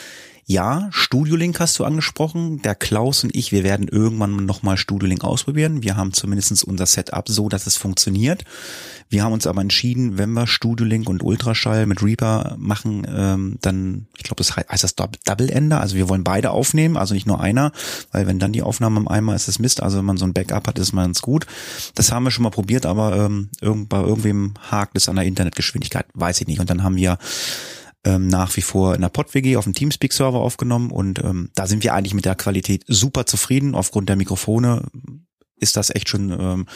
Ja, 0.50 0.88
Studiolink 0.90 1.60
hast 1.60 1.78
du 1.78 1.84
angesprochen. 1.84 2.60
Der 2.62 2.74
Klaus 2.74 3.22
und 3.22 3.36
ich, 3.36 3.52
wir 3.52 3.62
werden 3.62 3.86
irgendwann 3.86 4.46
nochmal 4.46 4.76
Studiolink 4.76 5.22
ausprobieren. 5.22 5.84
Wir 5.84 5.96
haben 5.96 6.12
zumindest 6.12 6.64
unser 6.64 6.86
Setup 6.86 7.28
so, 7.28 7.48
dass 7.48 7.68
es 7.68 7.76
funktioniert. 7.76 8.44
Wir 9.08 9.22
haben 9.22 9.32
uns 9.32 9.46
aber 9.46 9.60
entschieden, 9.60 10.18
wenn 10.18 10.32
wir 10.32 10.48
Studiolink 10.48 11.08
und 11.08 11.22
Ultraschall 11.22 11.86
mit 11.86 12.02
Reaper 12.02 12.56
machen, 12.58 13.06
ähm, 13.08 13.58
dann, 13.60 14.08
ich 14.16 14.24
glaube, 14.24 14.38
das 14.38 14.56
heißt, 14.56 14.82
das 14.82 14.96
Double 14.96 15.50
Ender. 15.50 15.80
Also 15.80 15.94
wir 15.94 16.08
wollen 16.08 16.24
beide 16.24 16.50
aufnehmen, 16.50 16.96
also 16.96 17.14
nicht 17.14 17.28
nur 17.28 17.40
einer, 17.40 17.70
weil 18.10 18.26
wenn 18.26 18.40
dann 18.40 18.52
die 18.52 18.62
Aufnahme 18.62 18.98
im 18.98 19.06
Eimer 19.06 19.36
ist, 19.36 19.46
ist 19.46 19.60
Mist. 19.60 19.80
Also 19.80 19.98
wenn 19.98 20.04
man 20.04 20.16
so 20.16 20.24
ein 20.24 20.32
Backup 20.32 20.66
hat, 20.66 20.80
ist 20.80 20.92
man 20.92 21.04
ganz 21.04 21.22
gut. 21.22 21.46
Das 21.94 22.10
haben 22.10 22.24
wir 22.24 22.32
schon 22.32 22.42
mal 22.42 22.50
probiert, 22.50 22.86
aber 22.86 23.16
ähm, 23.16 23.50
bei 23.86 24.00
irgendwem 24.00 24.54
hakt 24.68 24.96
es 24.96 25.08
an 25.08 25.14
der 25.14 25.26
Internetgeschwindigkeit, 25.26 26.06
weiß 26.14 26.40
ich 26.40 26.48
nicht. 26.48 26.58
Und 26.58 26.70
dann 26.70 26.82
haben 26.82 26.96
wir 26.96 27.18
ähm, 28.04 28.28
nach 28.28 28.56
wie 28.56 28.62
vor 28.62 28.94
in 28.94 29.02
der 29.02 29.08
PodWG 29.08 29.56
auf 29.56 29.64
dem 29.64 29.74
Teamspeak-Server 29.74 30.38
aufgenommen 30.38 30.90
und 30.90 31.22
ähm, 31.22 31.50
da 31.54 31.66
sind 31.66 31.84
wir 31.84 31.94
eigentlich 31.94 32.14
mit 32.14 32.24
der 32.24 32.34
Qualität 32.34 32.84
super 32.86 33.26
zufrieden. 33.26 33.74
Aufgrund 33.74 34.08
der 34.08 34.16
Mikrofone 34.16 34.86
ist 35.60 35.76
das 35.76 35.94
echt 35.94 36.08
schon 36.08 36.30
ähm, 36.30 36.66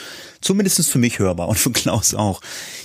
zumindest 0.41 0.89
für 0.91 0.99
mich 0.99 1.19
hörbar 1.19 1.49
und 1.49 1.59
für 1.59 1.71
Klaus 1.73 2.15
auch. 2.15 2.41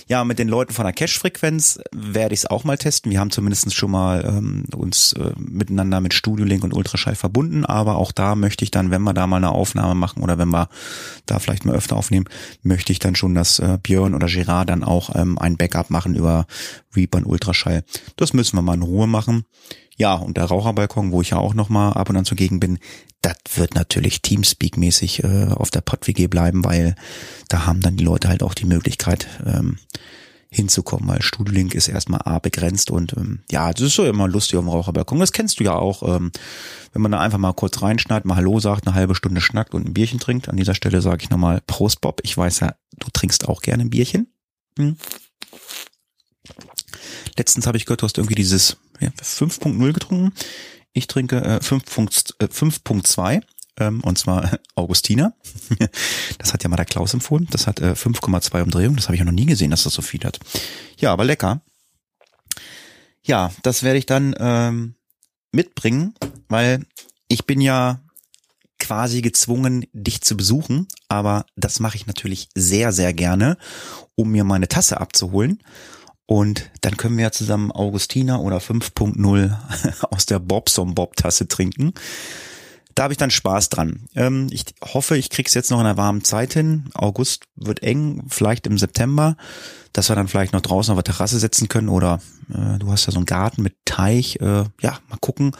Ja, 0.08 0.24
mit 0.24 0.38
den 0.38 0.48
Leuten 0.48 0.72
von 0.72 0.84
der 0.84 0.92
Cache-Frequenz 0.92 1.80
werde 1.92 2.34
ich 2.34 2.40
es 2.40 2.46
auch 2.46 2.64
mal 2.64 2.78
testen. 2.78 3.12
Wir 3.12 3.20
haben 3.20 3.30
zumindest 3.30 3.72
schon 3.74 3.90
mal 3.90 4.24
ähm, 4.24 4.64
uns 4.74 5.12
äh, 5.12 5.32
miteinander 5.38 6.00
mit 6.00 6.14
Studio 6.14 6.44
Link 6.44 6.64
und 6.64 6.74
Ultraschall 6.74 7.14
verbunden, 7.14 7.64
aber 7.64 7.96
auch 7.96 8.12
da 8.12 8.34
möchte 8.34 8.64
ich 8.64 8.70
dann, 8.70 8.90
wenn 8.90 9.02
wir 9.02 9.14
da 9.14 9.26
mal 9.26 9.36
eine 9.36 9.50
Aufnahme 9.50 9.94
machen 9.94 10.22
oder 10.22 10.38
wenn 10.38 10.48
wir 10.48 10.68
da 11.26 11.38
vielleicht 11.38 11.64
mal 11.64 11.74
öfter 11.74 11.96
aufnehmen, 11.96 12.26
möchte 12.62 12.92
ich 12.92 12.98
dann 12.98 13.14
schon, 13.14 13.34
dass 13.34 13.58
äh, 13.58 13.78
Björn 13.82 14.14
oder 14.14 14.26
Gerard 14.26 14.70
dann 14.70 14.82
auch 14.82 15.14
ähm, 15.14 15.38
ein 15.38 15.56
Backup 15.56 15.90
machen 15.90 16.14
über 16.14 16.46
Reaper 16.96 17.18
und 17.18 17.26
Ultraschall. 17.26 17.84
Das 18.16 18.32
müssen 18.32 18.56
wir 18.56 18.62
mal 18.62 18.74
in 18.74 18.82
Ruhe 18.82 19.06
machen. 19.06 19.44
Ja, 20.00 20.14
und 20.14 20.38
der 20.38 20.46
Raucherbalkon, 20.46 21.12
wo 21.12 21.20
ich 21.20 21.28
ja 21.28 21.36
auch 21.36 21.52
noch 21.52 21.68
mal 21.68 21.92
ab 21.92 22.08
und 22.08 22.16
an 22.16 22.24
zugegen 22.24 22.58
bin, 22.58 22.78
das 23.20 23.36
wird 23.56 23.74
natürlich 23.74 24.22
Teamspeak-mäßig 24.22 25.24
äh, 25.24 25.52
auf 25.52 25.70
der 25.70 25.82
PodWG 25.82 26.26
bleiben, 26.26 26.64
weil 26.64 26.94
da 27.50 27.66
haben 27.66 27.82
dann 27.82 27.98
die 27.98 28.04
Leute 28.04 28.28
halt 28.28 28.42
auch 28.42 28.54
die 28.54 28.64
Möglichkeit 28.64 29.28
ähm, 29.44 29.76
hinzukommen, 30.48 31.06
weil 31.06 31.20
Studiolink 31.20 31.74
ist 31.74 31.88
erstmal 31.88 32.22
A 32.24 32.38
begrenzt 32.38 32.90
und 32.90 33.14
ähm, 33.18 33.40
ja, 33.50 33.70
das 33.74 33.88
ist 33.88 33.94
so 33.94 34.06
immer 34.06 34.26
lustig 34.26 34.56
auf 34.56 34.64
dem 34.64 34.70
Raucherbalkon. 34.70 35.20
Das 35.20 35.32
kennst 35.32 35.60
du 35.60 35.64
ja 35.64 35.74
auch, 35.74 36.02
ähm, 36.02 36.32
wenn 36.94 37.02
man 37.02 37.12
da 37.12 37.20
einfach 37.20 37.36
mal 37.36 37.52
kurz 37.52 37.82
reinschneidet, 37.82 38.24
mal 38.24 38.36
Hallo 38.36 38.58
sagt, 38.58 38.86
eine 38.86 38.96
halbe 38.96 39.14
Stunde 39.14 39.42
schnackt 39.42 39.74
und 39.74 39.86
ein 39.86 39.92
Bierchen 39.92 40.18
trinkt. 40.18 40.48
An 40.48 40.56
dieser 40.56 40.74
Stelle 40.74 41.02
sage 41.02 41.24
ich 41.24 41.28
nochmal 41.28 41.60
Prost 41.66 42.00
Bob. 42.00 42.22
Ich 42.24 42.34
weiß 42.34 42.60
ja, 42.60 42.74
du 42.98 43.08
trinkst 43.12 43.46
auch 43.48 43.60
gerne 43.60 43.82
ein 43.82 43.90
Bierchen. 43.90 44.32
Hm. 44.78 44.96
Letztens 47.36 47.66
habe 47.66 47.76
ich 47.76 47.84
gehört, 47.84 48.00
du 48.00 48.06
hast 48.06 48.16
irgendwie 48.16 48.34
dieses 48.34 48.78
ja, 49.00 49.08
5.0 49.08 49.92
getrunken. 49.92 50.32
Ich 50.92 51.06
trinke 51.06 51.38
äh, 51.38 51.58
5.2 51.58 53.34
äh, 53.34 53.40
ähm, 53.78 54.00
und 54.02 54.18
zwar 54.18 54.58
Augustiner. 54.74 55.34
Das 56.38 56.54
hat 56.54 56.62
ja 56.62 56.70
mal 56.70 56.76
der 56.76 56.86
Klaus 56.86 57.12
empfohlen. 57.12 57.48
Das 57.50 57.66
hat 57.66 57.80
äh, 57.80 57.92
5,2 57.92 58.62
Umdrehungen. 58.62 58.96
Das 58.96 59.06
habe 59.06 59.14
ich 59.14 59.18
ja 59.18 59.24
noch 59.24 59.32
nie 59.32 59.46
gesehen, 59.46 59.70
dass 59.70 59.84
das 59.84 59.92
so 59.92 60.02
viel 60.02 60.24
hat. 60.24 60.40
Ja, 60.98 61.12
aber 61.12 61.24
lecker. 61.24 61.60
Ja, 63.22 63.52
das 63.62 63.82
werde 63.82 63.98
ich 63.98 64.06
dann 64.06 64.34
ähm, 64.38 64.94
mitbringen, 65.52 66.14
weil 66.48 66.86
ich 67.28 67.44
bin 67.44 67.60
ja 67.60 68.00
quasi 68.78 69.20
gezwungen, 69.20 69.86
dich 69.92 70.22
zu 70.22 70.36
besuchen, 70.36 70.88
aber 71.08 71.44
das 71.54 71.80
mache 71.80 71.96
ich 71.96 72.06
natürlich 72.06 72.48
sehr, 72.54 72.92
sehr 72.92 73.12
gerne, 73.12 73.58
um 74.14 74.30
mir 74.30 74.44
meine 74.44 74.68
Tasse 74.68 75.00
abzuholen. 75.00 75.62
Und 76.30 76.70
dann 76.82 76.96
können 76.96 77.16
wir 77.16 77.24
ja 77.24 77.32
zusammen 77.32 77.72
Augustiner 77.72 78.40
oder 78.40 78.58
5.0 78.58 79.56
aus 80.12 80.26
der 80.26 80.38
Bobson 80.38 80.94
Bob 80.94 81.16
Tasse 81.16 81.48
trinken. 81.48 81.92
Da 82.94 83.02
habe 83.02 83.12
ich 83.12 83.18
dann 83.18 83.32
Spaß 83.32 83.68
dran. 83.68 84.06
Ähm, 84.14 84.46
ich 84.52 84.64
hoffe, 84.80 85.16
ich 85.16 85.30
krieg's 85.30 85.54
jetzt 85.54 85.72
noch 85.72 85.80
in 85.80 85.86
einer 85.86 85.96
warmen 85.96 86.22
Zeit 86.22 86.52
hin. 86.52 86.84
August 86.94 87.46
wird 87.56 87.82
eng, 87.82 88.22
vielleicht 88.28 88.68
im 88.68 88.78
September, 88.78 89.36
dass 89.92 90.08
wir 90.08 90.14
dann 90.14 90.28
vielleicht 90.28 90.52
noch 90.52 90.60
draußen 90.60 90.92
auf 90.92 91.02
der 91.02 91.12
Terrasse 91.12 91.40
setzen 91.40 91.66
können 91.66 91.88
oder 91.88 92.20
äh, 92.48 92.78
du 92.78 92.92
hast 92.92 93.06
ja 93.06 93.12
so 93.12 93.18
einen 93.18 93.26
Garten 93.26 93.62
mit 93.62 93.74
Teich. 93.84 94.36
Äh, 94.40 94.66
ja, 94.80 95.00
mal 95.08 95.18
gucken. 95.20 95.50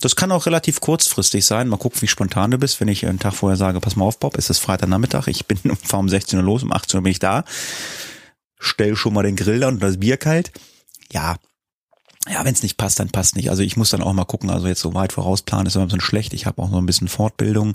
Das 0.00 0.14
kann 0.14 0.30
auch 0.30 0.46
relativ 0.46 0.78
kurzfristig 0.78 1.44
sein. 1.44 1.66
Mal 1.66 1.78
gucken, 1.78 2.00
wie 2.00 2.06
spontan 2.06 2.52
du 2.52 2.58
bist. 2.58 2.78
Wenn 2.80 2.86
ich 2.86 3.08
einen 3.08 3.18
Tag 3.18 3.34
vorher 3.34 3.56
sage, 3.56 3.80
pass 3.80 3.96
mal 3.96 4.04
auf, 4.04 4.20
Bob, 4.20 4.38
es 4.38 4.50
ist 4.50 4.60
Freitagnachmittag, 4.60 5.26
ich 5.26 5.46
bin 5.46 5.58
um 5.92 6.08
16 6.08 6.38
Uhr 6.38 6.44
los, 6.44 6.62
um 6.62 6.70
18 6.70 6.98
Uhr 6.98 7.02
bin 7.02 7.10
ich 7.10 7.18
da 7.18 7.42
stell 8.62 8.96
schon 8.96 9.14
mal 9.14 9.22
den 9.22 9.36
Grill 9.36 9.62
an 9.64 9.74
und 9.74 9.82
das 9.82 9.98
Bier 9.98 10.16
kalt. 10.16 10.52
Ja, 11.10 11.36
ja, 12.28 12.44
wenn 12.44 12.54
es 12.54 12.62
nicht 12.62 12.76
passt, 12.76 13.00
dann 13.00 13.10
passt 13.10 13.34
nicht. 13.34 13.50
Also 13.50 13.62
ich 13.62 13.76
muss 13.76 13.90
dann 13.90 14.02
auch 14.02 14.12
mal 14.12 14.24
gucken, 14.24 14.48
also 14.48 14.68
jetzt 14.68 14.80
so 14.80 14.94
weit 14.94 15.12
vorausplanen 15.12 15.66
ist 15.66 15.74
immer 15.74 15.84
ein 15.84 15.88
bisschen 15.88 16.00
schlecht. 16.00 16.32
Ich 16.34 16.46
habe 16.46 16.62
auch 16.62 16.70
noch 16.70 16.78
ein 16.78 16.86
bisschen 16.86 17.08
Fortbildung 17.08 17.74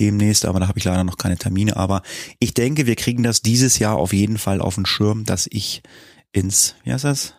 demnächst, 0.00 0.46
aber 0.46 0.58
da 0.58 0.66
habe 0.66 0.78
ich 0.78 0.84
leider 0.84 1.04
noch 1.04 1.16
keine 1.16 1.38
Termine. 1.38 1.76
Aber 1.76 2.02
ich 2.40 2.54
denke, 2.54 2.86
wir 2.86 2.96
kriegen 2.96 3.22
das 3.22 3.40
dieses 3.40 3.78
Jahr 3.78 3.96
auf 3.96 4.12
jeden 4.12 4.36
Fall 4.36 4.60
auf 4.60 4.74
den 4.74 4.86
Schirm, 4.86 5.24
dass 5.24 5.46
ich 5.50 5.82
ins, 6.32 6.74
wie 6.82 6.92
heißt 6.92 7.04
das, 7.04 7.34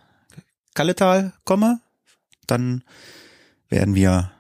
Kalletal 0.73 1.33
komme. 1.43 1.81
Dann 2.47 2.83
werden 3.67 3.95
wir 3.95 4.31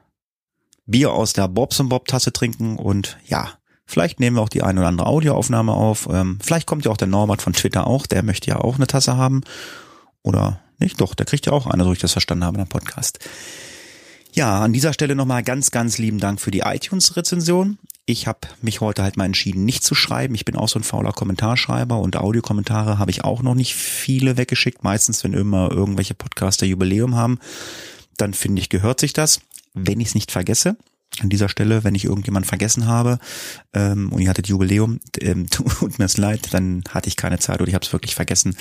Bier 0.85 1.11
aus 1.11 1.33
der 1.33 1.49
Bobs 1.49 1.81
und 1.81 1.89
Bob 1.89 2.07
Tasse 2.07 2.31
trinken 2.31 2.77
und 2.77 3.17
ja, 3.25 3.57
Vielleicht 3.85 4.19
nehmen 4.19 4.37
wir 4.37 4.41
auch 4.41 4.49
die 4.49 4.63
eine 4.63 4.79
oder 4.79 4.89
andere 4.89 5.07
Audioaufnahme 5.07 5.71
auf. 5.71 6.07
Ähm, 6.11 6.39
vielleicht 6.41 6.65
kommt 6.65 6.85
ja 6.85 6.91
auch 6.91 6.97
der 6.97 7.07
Norbert 7.07 7.41
von 7.41 7.53
Twitter 7.53 7.87
auch. 7.87 8.07
Der 8.07 8.23
möchte 8.23 8.49
ja 8.49 8.57
auch 8.57 8.75
eine 8.75 8.87
Tasse 8.87 9.15
haben. 9.15 9.41
Oder 10.23 10.59
nicht? 10.79 10.99
Doch, 10.99 11.13
der 11.13 11.25
kriegt 11.25 11.45
ja 11.45 11.53
auch 11.53 11.67
eine, 11.67 11.83
so 11.83 11.93
ich 11.93 11.99
das 11.99 12.11
verstanden 12.11 12.45
habe 12.45 12.57
in 12.57 12.65
der 12.65 12.69
Podcast. 12.69 13.19
Ja, 14.33 14.61
an 14.61 14.73
dieser 14.73 14.91
Stelle 14.91 15.15
nochmal 15.15 15.43
ganz, 15.43 15.71
ganz 15.71 15.97
lieben 15.97 16.19
Dank 16.19 16.41
für 16.41 16.51
die 16.51 16.59
iTunes-Rezension. 16.59 17.77
Ich 18.05 18.27
habe 18.27 18.39
mich 18.61 18.81
heute 18.81 19.01
halt 19.01 19.17
mal 19.17 19.25
entschieden, 19.25 19.65
nicht 19.65 19.83
zu 19.83 19.95
schreiben. 19.95 20.35
Ich 20.35 20.45
bin 20.45 20.55
auch 20.57 20.67
so 20.67 20.77
ein 20.77 20.83
fauler 20.83 21.13
Kommentarschreiber 21.13 21.99
und 21.99 22.17
Audiokommentare 22.17 22.99
habe 22.99 23.11
ich 23.11 23.23
auch 23.23 23.41
noch 23.41 23.55
nicht 23.55 23.75
viele 23.75 24.35
weggeschickt. 24.35 24.83
Meistens, 24.83 25.23
wenn 25.23 25.33
immer 25.33 25.71
irgendwelche 25.71 26.15
Podcaster 26.15 26.65
Jubiläum 26.65 27.15
haben, 27.15 27.39
dann 28.17 28.33
finde 28.33 28.61
ich, 28.61 28.69
gehört 28.69 28.99
sich 28.99 29.13
das. 29.13 29.39
Wenn 29.73 29.99
ich 29.99 30.09
es 30.09 30.15
nicht 30.15 30.31
vergesse, 30.31 30.75
an 31.21 31.29
dieser 31.29 31.49
Stelle, 31.49 31.83
wenn 31.83 31.95
ich 31.95 32.05
irgendjemand 32.05 32.45
vergessen 32.45 32.87
habe 32.87 33.19
ähm, 33.73 34.11
und 34.11 34.21
ihr 34.21 34.29
hattet 34.29 34.47
Jubiläum, 34.47 34.99
ähm, 35.21 35.49
tut 35.49 35.97
mir 35.97 36.05
es 36.05 36.17
leid, 36.17 36.53
dann 36.53 36.83
hatte 36.89 37.07
ich 37.07 37.15
keine 37.15 37.39
Zeit 37.39 37.61
oder 37.61 37.69
ich 37.69 37.75
habe 37.75 37.85
es 37.85 37.93
wirklich 37.93 38.15
vergessen. 38.15 38.55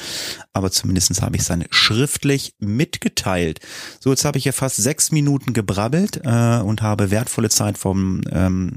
Aber 0.53 0.71
zumindestens 0.71 1.21
habe 1.21 1.37
ich 1.37 1.43
es 1.43 1.49
dann 1.49 1.65
schriftlich 1.71 2.55
mitgeteilt. 2.59 3.61
So, 4.01 4.11
jetzt 4.11 4.25
habe 4.25 4.39
ich 4.39 4.45
ja 4.45 4.53
fast 4.53 4.77
sechs 4.77 5.11
Minuten 5.11 5.53
gebrabbelt 5.53 6.21
äh, 6.25 6.61
und 6.61 6.83
habe 6.83 7.11
wertvolle 7.11 7.51
Zeit 7.51 7.77
vom 7.79 8.21
ähm, 8.31 8.77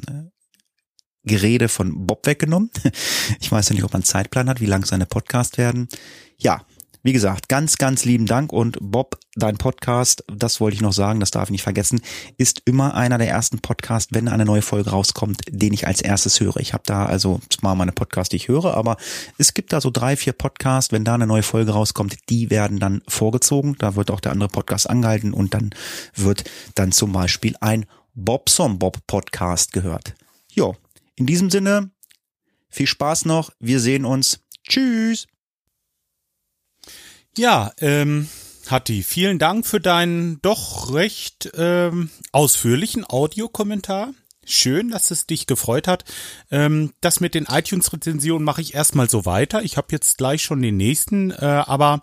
Gerede 1.23 1.67
von 1.67 2.07
Bob 2.07 2.25
weggenommen. 2.25 2.71
Ich 3.39 3.51
weiß 3.51 3.69
ja 3.69 3.75
nicht, 3.75 3.83
ob 3.83 3.91
man 3.91 3.99
einen 3.99 4.05
Zeitplan 4.05 4.49
hat, 4.49 4.61
wie 4.61 4.65
lang 4.65 4.85
seine 4.85 5.05
Podcasts 5.05 5.57
werden. 5.57 5.87
Ja, 6.37 6.65
wie 7.03 7.13
gesagt, 7.13 7.49
ganz, 7.49 7.77
ganz 7.77 8.05
lieben 8.05 8.25
Dank 8.25 8.51
und 8.51 8.77
Bob, 8.81 9.19
dein 9.35 9.57
Podcast, 9.57 10.23
das 10.27 10.59
wollte 10.59 10.75
ich 10.75 10.81
noch 10.81 10.93
sagen, 10.93 11.19
das 11.19 11.31
darf 11.31 11.45
ich 11.45 11.51
nicht 11.51 11.63
vergessen, 11.63 12.01
ist 12.37 12.61
immer 12.65 12.95
einer 12.95 13.17
der 13.17 13.29
ersten 13.29 13.59
Podcasts, 13.59 14.13
wenn 14.13 14.27
eine 14.27 14.45
neue 14.45 14.61
Folge 14.61 14.89
rauskommt, 14.89 15.41
den 15.49 15.73
ich 15.73 15.87
als 15.87 16.01
erstes 16.01 16.39
höre. 16.39 16.57
Ich 16.57 16.73
habe 16.73 16.83
da 16.85 17.05
also 17.05 17.39
zwar 17.49 17.75
meine 17.75 17.91
Podcasts, 17.91 18.29
die 18.29 18.37
ich 18.37 18.47
höre, 18.47 18.73
aber 18.75 18.97
es 19.37 19.53
gibt 19.53 19.73
da 19.73 19.81
so 19.81 19.89
drei, 19.89 20.17
vier 20.17 20.33
Podcasts, 20.33 20.91
wenn 20.91 21.03
da 21.03 21.13
eine 21.13 21.27
neue 21.27 21.43
Folge 21.43 21.71
rauskommt, 21.71 22.17
die 22.29 22.49
werden 22.49 22.79
dann 22.79 23.01
vorgezogen. 23.07 23.75
Da 23.77 23.95
wird 23.95 24.11
auch 24.11 24.19
der 24.19 24.31
andere 24.31 24.49
Podcast 24.49 24.89
angehalten 24.89 25.33
und 25.33 25.53
dann 25.53 25.69
wird 26.15 26.43
dann 26.75 26.91
zum 26.91 27.11
Beispiel 27.11 27.55
ein 27.61 27.85
Bobson 28.15 28.79
Bob 28.79 29.05
Podcast 29.05 29.73
gehört. 29.73 30.15
Jo, 30.51 30.75
in 31.15 31.25
diesem 31.27 31.49
Sinne, 31.49 31.91
viel 32.69 32.87
Spaß 32.87 33.25
noch. 33.25 33.51
Wir 33.59 33.79
sehen 33.79 34.05
uns. 34.05 34.39
Tschüss. 34.67 35.27
Ja, 37.37 37.71
ähm, 37.81 38.27
Hatti, 38.67 39.03
vielen 39.03 39.37
Dank 39.37 39.67
für 39.67 39.79
deinen 39.79 40.41
doch 40.41 40.91
recht 40.91 41.51
ähm, 41.55 42.09
ausführlichen 42.31 43.05
Audiokommentar. 43.07 44.13
Schön, 44.43 44.89
dass 44.89 45.11
es 45.11 45.27
dich 45.27 45.45
gefreut 45.45 45.87
hat. 45.87 46.03
Ähm, 46.49 46.93
das 46.99 47.19
mit 47.19 47.35
den 47.35 47.45
iTunes-Rezensionen 47.45 48.43
mache 48.43 48.61
ich 48.61 48.73
erstmal 48.73 49.07
so 49.07 49.25
weiter. 49.25 49.61
Ich 49.61 49.77
habe 49.77 49.87
jetzt 49.91 50.17
gleich 50.17 50.41
schon 50.41 50.63
den 50.63 50.77
nächsten, 50.77 51.29
äh, 51.29 51.45
aber 51.45 52.01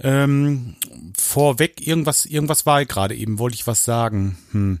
ähm, 0.00 0.76
vorweg 1.16 1.84
irgendwas, 1.84 2.24
irgendwas 2.24 2.64
war 2.64 2.84
gerade 2.84 3.16
eben, 3.16 3.40
wollte 3.40 3.56
ich 3.56 3.66
was 3.66 3.84
sagen. 3.84 4.38
Hm. 4.52 4.80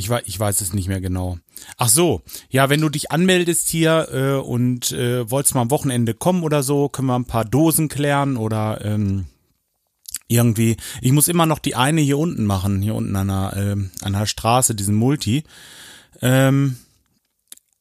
Ich, 0.00 0.08
weiß, 0.08 0.22
ich 0.24 0.40
weiß 0.40 0.62
es 0.62 0.72
nicht 0.72 0.88
mehr 0.88 1.02
genau. 1.02 1.38
Ach 1.76 1.90
so, 1.90 2.22
ja, 2.48 2.70
wenn 2.70 2.80
du 2.80 2.88
dich 2.88 3.10
anmeldest 3.10 3.68
hier 3.68 4.08
äh, 4.10 4.40
und 4.40 4.92
äh, 4.92 5.30
wolltest 5.30 5.54
mal 5.54 5.60
am 5.60 5.70
Wochenende 5.70 6.14
kommen 6.14 6.42
oder 6.42 6.62
so, 6.62 6.88
können 6.88 7.08
wir 7.08 7.18
ein 7.18 7.26
paar 7.26 7.44
Dosen 7.44 7.88
klären 7.88 8.38
oder 8.38 8.82
ähm, 8.82 9.26
irgendwie. 10.26 10.78
Ich 11.02 11.12
muss 11.12 11.28
immer 11.28 11.44
noch 11.44 11.58
die 11.58 11.74
eine 11.74 12.00
hier 12.00 12.16
unten 12.16 12.46
machen, 12.46 12.80
hier 12.80 12.94
unten 12.94 13.14
an 13.14 13.28
der, 13.28 13.56
äh, 13.56 14.04
an 14.04 14.12
der 14.14 14.24
Straße, 14.24 14.74
diesen 14.74 14.94
Multi. 14.94 15.44
Ähm, 16.22 16.78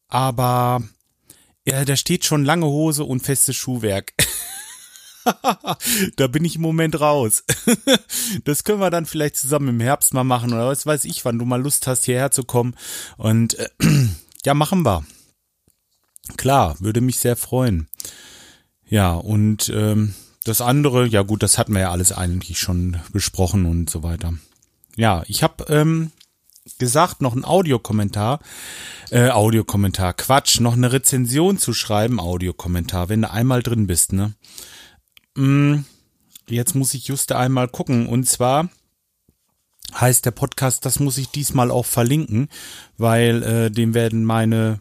aber 0.09 0.83
ja, 1.65 1.85
da 1.85 1.95
steht 1.95 2.25
schon 2.25 2.43
lange 2.43 2.65
Hose 2.65 3.05
und 3.05 3.21
festes 3.21 3.55
Schuhwerk. 3.55 4.13
da 6.15 6.27
bin 6.27 6.45
ich 6.45 6.55
im 6.55 6.61
Moment 6.61 6.99
raus. 6.99 7.43
das 8.45 8.63
können 8.63 8.79
wir 8.79 8.89
dann 8.89 9.05
vielleicht 9.05 9.37
zusammen 9.37 9.69
im 9.69 9.79
Herbst 9.79 10.13
mal 10.13 10.23
machen 10.23 10.53
oder 10.53 10.67
was 10.67 10.85
weiß 10.85 11.05
ich, 11.05 11.25
wann 11.25 11.39
du 11.39 11.45
mal 11.45 11.61
Lust 11.61 11.87
hast, 11.87 12.05
hierher 12.05 12.31
zu 12.31 12.43
kommen. 12.43 12.75
Und 13.17 13.57
äh, 13.59 13.69
ja, 14.45 14.53
machen 14.53 14.85
wir. 14.85 15.05
Klar, 16.37 16.75
würde 16.79 17.01
mich 17.01 17.19
sehr 17.19 17.35
freuen. 17.35 17.87
Ja, 18.87 19.13
und 19.13 19.69
ähm, 19.69 20.13
das 20.43 20.61
andere, 20.61 21.07
ja 21.07 21.21
gut, 21.21 21.43
das 21.43 21.57
hatten 21.57 21.73
wir 21.73 21.81
ja 21.81 21.91
alles 21.91 22.11
eigentlich 22.11 22.59
schon 22.59 22.97
besprochen 23.11 23.65
und 23.65 23.89
so 23.89 24.03
weiter. 24.03 24.33
Ja, 24.95 25.23
ich 25.27 25.43
habe 25.43 25.65
ähm, 25.69 26.11
gesagt, 26.77 27.21
noch 27.21 27.35
ein 27.35 27.45
Audiokommentar, 27.45 28.39
äh, 29.11 29.29
Audiokommentar, 29.29 30.13
Quatsch, 30.13 30.59
noch 30.59 30.73
eine 30.73 30.91
Rezension 30.91 31.57
zu 31.57 31.73
schreiben, 31.73 32.19
Audiokommentar, 32.19 33.09
wenn 33.09 33.21
du 33.21 33.31
einmal 33.31 33.63
drin 33.63 33.87
bist, 33.87 34.13
ne? 34.13 34.33
Mm, 35.35 35.81
jetzt 36.47 36.75
muss 36.75 36.93
ich 36.93 37.07
just 37.07 37.31
einmal 37.31 37.67
gucken. 37.67 38.07
Und 38.07 38.27
zwar 38.27 38.69
heißt 39.93 40.25
der 40.25 40.31
Podcast, 40.31 40.85
das 40.85 40.99
muss 40.99 41.17
ich 41.17 41.29
diesmal 41.29 41.71
auch 41.71 41.85
verlinken, 41.85 42.49
weil 42.97 43.43
äh, 43.43 43.71
den 43.71 43.93
werden 43.93 44.23
meine, 44.25 44.79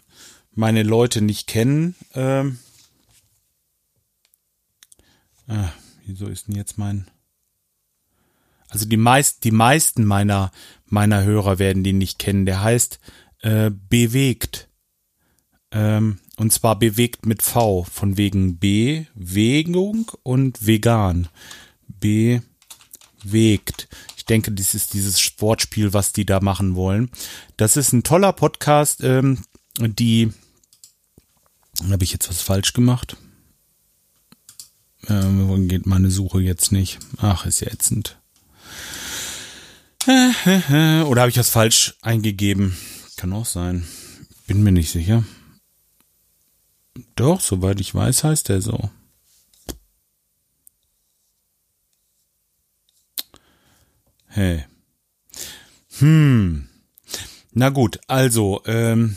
meine 0.52 0.82
Leute 0.82 1.22
nicht 1.22 1.46
kennen. 1.46 1.94
Ähm, 2.14 2.58
ah, 5.46 5.70
wieso 6.06 6.26
ist 6.26 6.48
denn 6.48 6.56
jetzt 6.56 6.78
mein... 6.78 7.06
Also 8.70 8.84
die 8.84 8.98
meist, 8.98 9.44
die 9.44 9.50
meisten 9.50 10.04
meiner 10.04 10.52
meiner 10.90 11.22
Hörer 11.24 11.58
werden 11.58 11.84
den 11.84 11.98
nicht 11.98 12.18
kennen. 12.18 12.46
Der 12.46 12.62
heißt 12.62 12.98
äh, 13.40 13.70
bewegt. 13.70 14.68
Ähm, 15.70 16.18
und 16.38 16.52
zwar 16.52 16.78
bewegt 16.78 17.26
mit 17.26 17.42
V, 17.42 17.84
von 17.84 18.16
wegen 18.16 18.58
Bewegung 18.58 20.10
und 20.22 20.66
vegan. 20.66 21.28
Bewegt. 21.88 23.88
Ich 24.16 24.24
denke, 24.24 24.52
das 24.52 24.74
ist 24.74 24.94
dieses 24.94 25.20
Sportspiel, 25.20 25.92
was 25.92 26.12
die 26.12 26.24
da 26.24 26.40
machen 26.40 26.76
wollen. 26.76 27.10
Das 27.56 27.76
ist 27.76 27.92
ein 27.92 28.04
toller 28.04 28.32
Podcast, 28.32 29.02
ähm, 29.02 29.38
die 29.78 30.32
habe 31.90 32.04
ich 32.04 32.12
jetzt 32.12 32.28
was 32.28 32.40
falsch 32.40 32.72
gemacht? 32.72 33.16
Ähm, 35.08 35.68
geht 35.68 35.86
meine 35.86 36.10
Suche 36.10 36.40
jetzt 36.40 36.72
nicht? 36.72 36.98
Ach, 37.18 37.46
ist 37.46 37.60
ja 37.60 37.68
ätzend. 37.68 38.18
Oder 40.06 41.20
habe 41.20 41.28
ich 41.28 41.34
das 41.34 41.50
falsch 41.50 41.96
eingegeben? 42.02 42.76
Kann 43.16 43.32
auch 43.32 43.46
sein. 43.46 43.86
Bin 44.46 44.62
mir 44.62 44.72
nicht 44.72 44.90
sicher. 44.90 45.24
Doch, 47.16 47.40
soweit 47.40 47.80
ich 47.80 47.94
weiß, 47.94 48.24
heißt 48.24 48.50
er 48.50 48.60
so. 48.60 48.90
Hey. 54.26 54.64
Hm. 55.98 56.68
Na 57.52 57.70
gut, 57.70 57.98
also, 58.06 58.62
ähm, 58.66 59.16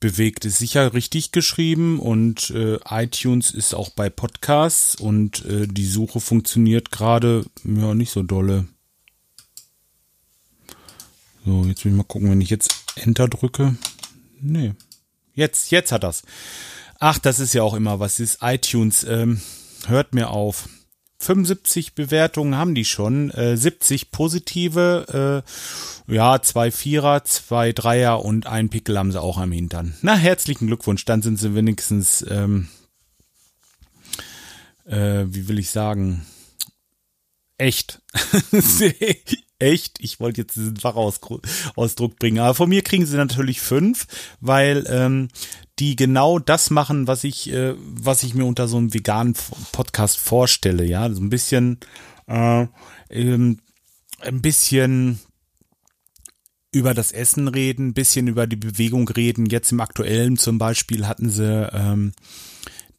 bewegt 0.00 0.44
ist 0.44 0.58
sicher 0.58 0.94
richtig 0.94 1.30
geschrieben 1.30 2.00
und 2.00 2.50
äh, 2.50 2.78
iTunes 2.90 3.52
ist 3.52 3.72
auch 3.72 3.90
bei 3.90 4.10
Podcasts 4.10 4.96
und 4.96 5.44
äh, 5.44 5.68
die 5.68 5.86
Suche 5.86 6.20
funktioniert 6.20 6.90
gerade 6.90 7.46
ja 7.64 7.94
nicht 7.94 8.10
so 8.10 8.22
dolle. 8.24 8.66
So, 11.46 11.64
jetzt 11.64 11.84
will 11.84 11.92
ich 11.92 11.96
mal 11.96 12.04
gucken, 12.04 12.30
wenn 12.30 12.40
ich 12.40 12.50
jetzt 12.50 12.84
Enter 12.96 13.28
drücke. 13.28 13.76
Nee, 14.40 14.74
Jetzt, 15.34 15.70
jetzt 15.70 15.92
hat 15.92 16.02
das. 16.02 16.22
Ach, 16.98 17.18
das 17.18 17.40
ist 17.40 17.54
ja 17.54 17.62
auch 17.62 17.74
immer 17.74 18.00
was. 18.00 18.20
Ist 18.20 18.38
iTunes. 18.42 19.04
Ähm, 19.04 19.40
hört 19.86 20.14
mir 20.14 20.30
auf. 20.30 20.68
75 21.22 21.94
Bewertungen 21.94 22.56
haben 22.56 22.74
die 22.74 22.84
schon, 22.84 23.30
äh, 23.30 23.56
70 23.56 24.10
positive, 24.10 25.44
äh, 26.08 26.12
ja, 26.12 26.42
zwei 26.42 26.70
Vierer, 26.70 27.24
zwei 27.24 27.72
Dreier 27.72 28.24
und 28.24 28.46
ein 28.46 28.70
Pickel 28.70 28.98
haben 28.98 29.12
sie 29.12 29.20
auch 29.20 29.38
am 29.38 29.52
Hintern. 29.52 29.94
Na, 30.02 30.16
herzlichen 30.16 30.66
Glückwunsch, 30.66 31.04
dann 31.04 31.22
sind 31.22 31.38
sie 31.38 31.54
wenigstens, 31.54 32.26
ähm, 32.28 32.68
äh, 34.84 35.24
wie 35.28 35.46
will 35.46 35.60
ich 35.60 35.70
sagen, 35.70 36.26
echt. 37.56 38.02
echt. 39.62 39.98
Ich 40.00 40.20
wollte 40.20 40.42
jetzt 40.42 40.56
diesen 40.56 40.76
Fachausdruck 40.76 42.18
bringen. 42.18 42.40
Aber 42.40 42.54
von 42.54 42.68
mir 42.68 42.82
kriegen 42.82 43.06
sie 43.06 43.16
natürlich 43.16 43.60
fünf, 43.60 44.06
weil 44.40 44.84
ähm, 44.88 45.28
die 45.78 45.96
genau 45.96 46.38
das 46.38 46.70
machen, 46.70 47.06
was 47.06 47.24
ich, 47.24 47.52
äh, 47.52 47.74
was 47.78 48.22
ich 48.22 48.34
mir 48.34 48.44
unter 48.44 48.68
so 48.68 48.76
einem 48.76 48.92
veganen 48.92 49.34
Podcast 49.72 50.18
vorstelle. 50.18 50.84
Ja, 50.84 51.10
so 51.12 51.20
ein 51.22 51.30
bisschen, 51.30 51.78
äh, 52.26 52.66
ähm, 53.10 53.60
ein 54.20 54.42
bisschen 54.42 55.20
über 56.72 56.94
das 56.94 57.12
Essen 57.12 57.48
reden, 57.48 57.88
ein 57.88 57.94
bisschen 57.94 58.28
über 58.28 58.46
die 58.46 58.56
Bewegung 58.56 59.08
reden. 59.08 59.46
Jetzt 59.46 59.72
im 59.72 59.80
aktuellen 59.80 60.36
zum 60.36 60.58
Beispiel 60.58 61.06
hatten 61.06 61.30
sie 61.30 61.70
ähm, 61.72 62.12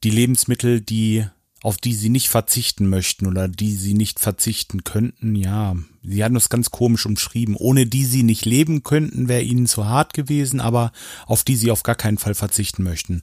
die 0.03 0.11
Lebensmittel, 0.11 0.79
die 0.81 1.25
auf 1.63 1.77
die 1.77 1.93
sie 1.93 2.09
nicht 2.09 2.27
verzichten 2.27 2.87
möchten 2.87 3.25
oder 3.25 3.47
die 3.47 3.71
sie 3.71 3.93
nicht 3.93 4.19
verzichten 4.19 4.83
könnten, 4.83 5.33
ja, 5.33 5.75
sie 6.03 6.23
hatten 6.23 6.33
das 6.33 6.49
ganz 6.49 6.71
komisch 6.71 7.05
umschrieben. 7.05 7.55
Ohne 7.55 7.85
die 7.85 8.05
sie 8.05 8.23
nicht 8.23 8.45
leben 8.45 8.83
könnten, 8.83 9.27
wäre 9.27 9.41
ihnen 9.41 9.67
zu 9.67 9.85
hart 9.85 10.13
gewesen, 10.13 10.59
aber 10.59 10.91
auf 11.25 11.43
die 11.43 11.55
sie 11.55 11.71
auf 11.71 11.83
gar 11.83 11.95
keinen 11.95 12.17
Fall 12.17 12.35
verzichten 12.35 12.83
möchten. 12.83 13.21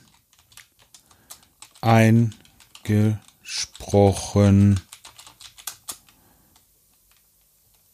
eingesprochen. 1.81 4.79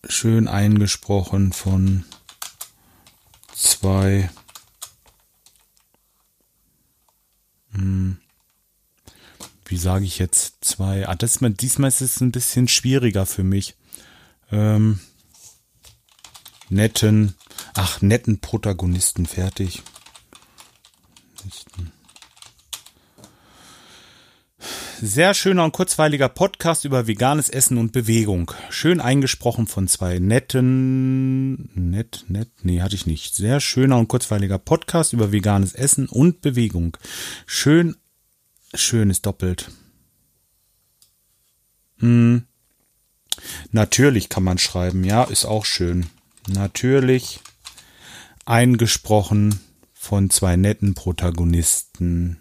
Schön 0.07 0.47
eingesprochen 0.47 1.53
von 1.53 2.05
zwei 3.53 4.29
hm, 7.71 8.17
wie 9.65 9.77
sage 9.77 10.05
ich 10.05 10.19
jetzt 10.19 10.57
zwei? 10.61 11.07
Ah, 11.07 11.15
das, 11.15 11.39
diesmal 11.41 11.87
ist 11.87 12.01
es 12.01 12.21
ein 12.21 12.31
bisschen 12.31 12.67
schwieriger 12.67 13.25
für 13.25 13.43
mich. 13.43 13.75
Ähm, 14.51 14.99
netten, 16.69 17.35
ach, 17.73 18.01
netten 18.01 18.39
Protagonisten 18.39 19.25
fertig. 19.25 19.81
Sehr 25.01 25.33
schöner 25.33 25.65
und 25.65 25.73
kurzweiliger 25.73 26.29
Podcast 26.29 26.85
über 26.85 27.07
veganes 27.07 27.49
Essen 27.49 27.77
und 27.77 27.91
Bewegung. 27.91 28.51
Schön 28.69 29.01
eingesprochen 29.01 29.67
von 29.67 29.89
zwei 29.89 30.19
netten, 30.19 31.69
nett, 31.75 32.23
nett, 32.29 32.49
nee, 32.61 32.81
hatte 32.81 32.95
ich 32.95 33.05
nicht. 33.05 33.35
Sehr 33.35 33.59
schöner 33.59 33.97
und 33.97 34.07
kurzweiliger 34.07 34.59
Podcast 34.59 35.11
über 35.11 35.33
veganes 35.33 35.73
Essen 35.73 36.07
und 36.07 36.39
Bewegung. 36.39 36.95
Schön, 37.45 37.97
schön 38.73 39.09
ist 39.09 39.25
doppelt. 39.25 39.71
Hm. 41.99 42.45
Natürlich 43.71 44.29
kann 44.29 44.43
man 44.43 44.57
schreiben, 44.57 45.03
ja, 45.03 45.25
ist 45.25 45.43
auch 45.43 45.65
schön. 45.65 46.05
Natürlich 46.47 47.41
eingesprochen 48.45 49.59
von 50.03 50.29
zwei 50.29 50.57
netten 50.57 50.95
Protagonisten. 50.95 52.37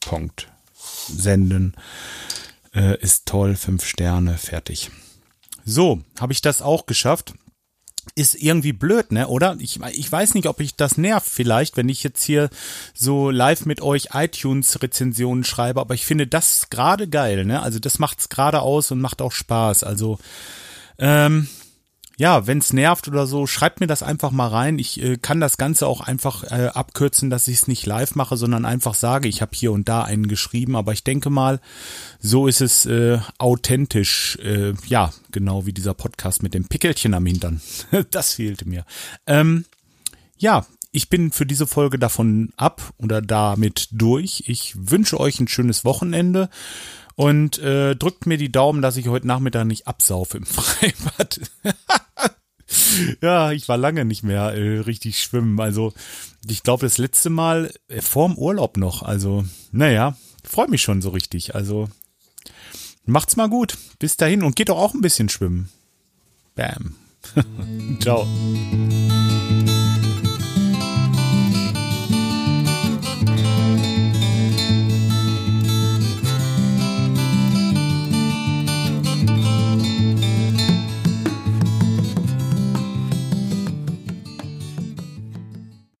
Punkt 0.00 0.48
senden. 0.74 1.76
Äh, 2.74 3.00
ist 3.00 3.26
toll, 3.26 3.54
fünf 3.54 3.84
Sterne, 3.84 4.36
fertig. 4.36 4.90
So, 5.64 6.02
habe 6.18 6.32
ich 6.32 6.40
das 6.40 6.62
auch 6.62 6.86
geschafft. 6.86 7.34
Ist 8.16 8.34
irgendwie 8.34 8.72
blöd, 8.72 9.12
ne? 9.12 9.28
Oder? 9.28 9.56
Ich, 9.60 9.80
ich 9.80 10.10
weiß 10.10 10.34
nicht, 10.34 10.48
ob 10.48 10.60
ich 10.60 10.74
das 10.74 10.98
nervt 10.98 11.30
vielleicht, 11.30 11.76
wenn 11.76 11.88
ich 11.88 12.02
jetzt 12.02 12.24
hier 12.24 12.50
so 12.94 13.30
live 13.30 13.64
mit 13.64 13.80
euch 13.80 14.08
iTunes-Rezensionen 14.14 15.44
schreibe, 15.44 15.80
aber 15.80 15.94
ich 15.94 16.04
finde 16.04 16.26
das 16.26 16.68
gerade 16.68 17.08
geil, 17.08 17.44
ne? 17.44 17.62
Also 17.62 17.78
das 17.78 18.00
macht's 18.00 18.28
gerade 18.28 18.60
aus 18.60 18.90
und 18.90 19.00
macht 19.00 19.22
auch 19.22 19.32
Spaß. 19.32 19.84
Also, 19.84 20.18
ähm, 20.98 21.48
ja, 22.18 22.46
wenn's 22.46 22.72
nervt 22.72 23.08
oder 23.08 23.26
so, 23.26 23.46
schreibt 23.46 23.80
mir 23.80 23.86
das 23.86 24.02
einfach 24.02 24.30
mal 24.30 24.48
rein. 24.48 24.78
Ich 24.78 25.02
äh, 25.02 25.18
kann 25.18 25.38
das 25.38 25.58
Ganze 25.58 25.86
auch 25.86 26.00
einfach 26.00 26.44
äh, 26.44 26.68
abkürzen, 26.68 27.28
dass 27.28 27.46
ich 27.46 27.56
es 27.56 27.68
nicht 27.68 27.84
live 27.84 28.14
mache, 28.14 28.38
sondern 28.38 28.64
einfach 28.64 28.94
sage, 28.94 29.28
ich 29.28 29.42
habe 29.42 29.52
hier 29.54 29.70
und 29.72 29.86
da 29.86 30.02
einen 30.02 30.26
geschrieben. 30.26 30.76
Aber 30.76 30.94
ich 30.94 31.04
denke 31.04 31.28
mal, 31.28 31.60
so 32.18 32.46
ist 32.46 32.62
es 32.62 32.86
äh, 32.86 33.18
authentisch. 33.36 34.38
Äh, 34.42 34.72
ja, 34.86 35.12
genau 35.30 35.66
wie 35.66 35.74
dieser 35.74 35.92
Podcast 35.92 36.42
mit 36.42 36.54
dem 36.54 36.64
Pickelchen 36.64 37.12
am 37.12 37.26
Hintern. 37.26 37.60
das 38.10 38.32
fehlte 38.32 38.66
mir. 38.66 38.86
Ähm, 39.26 39.66
ja, 40.38 40.64
ich 40.92 41.10
bin 41.10 41.32
für 41.32 41.44
diese 41.44 41.66
Folge 41.66 41.98
davon 41.98 42.54
ab 42.56 42.94
oder 42.96 43.20
damit 43.20 43.88
durch. 43.92 44.44
Ich 44.46 44.74
wünsche 44.78 45.20
euch 45.20 45.38
ein 45.38 45.48
schönes 45.48 45.84
Wochenende 45.84 46.48
und 47.16 47.58
äh, 47.58 47.96
drückt 47.96 48.26
mir 48.26 48.36
die 48.36 48.52
Daumen, 48.52 48.82
dass 48.82 48.96
ich 48.96 49.08
heute 49.08 49.26
Nachmittag 49.26 49.64
nicht 49.64 49.88
absaufe 49.88 50.36
im 50.36 50.46
Freibad. 50.46 51.40
ja, 53.22 53.52
ich 53.52 53.68
war 53.68 53.78
lange 53.78 54.04
nicht 54.04 54.22
mehr 54.22 54.52
äh, 54.54 54.78
richtig 54.80 55.20
schwimmen. 55.20 55.58
Also 55.58 55.92
ich 56.46 56.62
glaube 56.62 56.86
das 56.86 56.98
letzte 56.98 57.30
Mal 57.30 57.72
äh, 57.88 58.00
vorm 58.02 58.36
Urlaub 58.36 58.76
noch. 58.76 59.02
Also 59.02 59.44
naja, 59.72 60.16
freue 60.44 60.68
mich 60.68 60.82
schon 60.82 61.02
so 61.02 61.10
richtig. 61.10 61.54
Also 61.54 61.88
macht's 63.06 63.36
mal 63.36 63.48
gut. 63.48 63.76
Bis 63.98 64.16
dahin 64.16 64.42
und 64.42 64.54
geht 64.54 64.68
doch 64.68 64.78
auch 64.78 64.94
ein 64.94 65.00
bisschen 65.00 65.30
schwimmen. 65.30 65.70
Bam. 66.54 66.96
Ciao. 68.00 68.26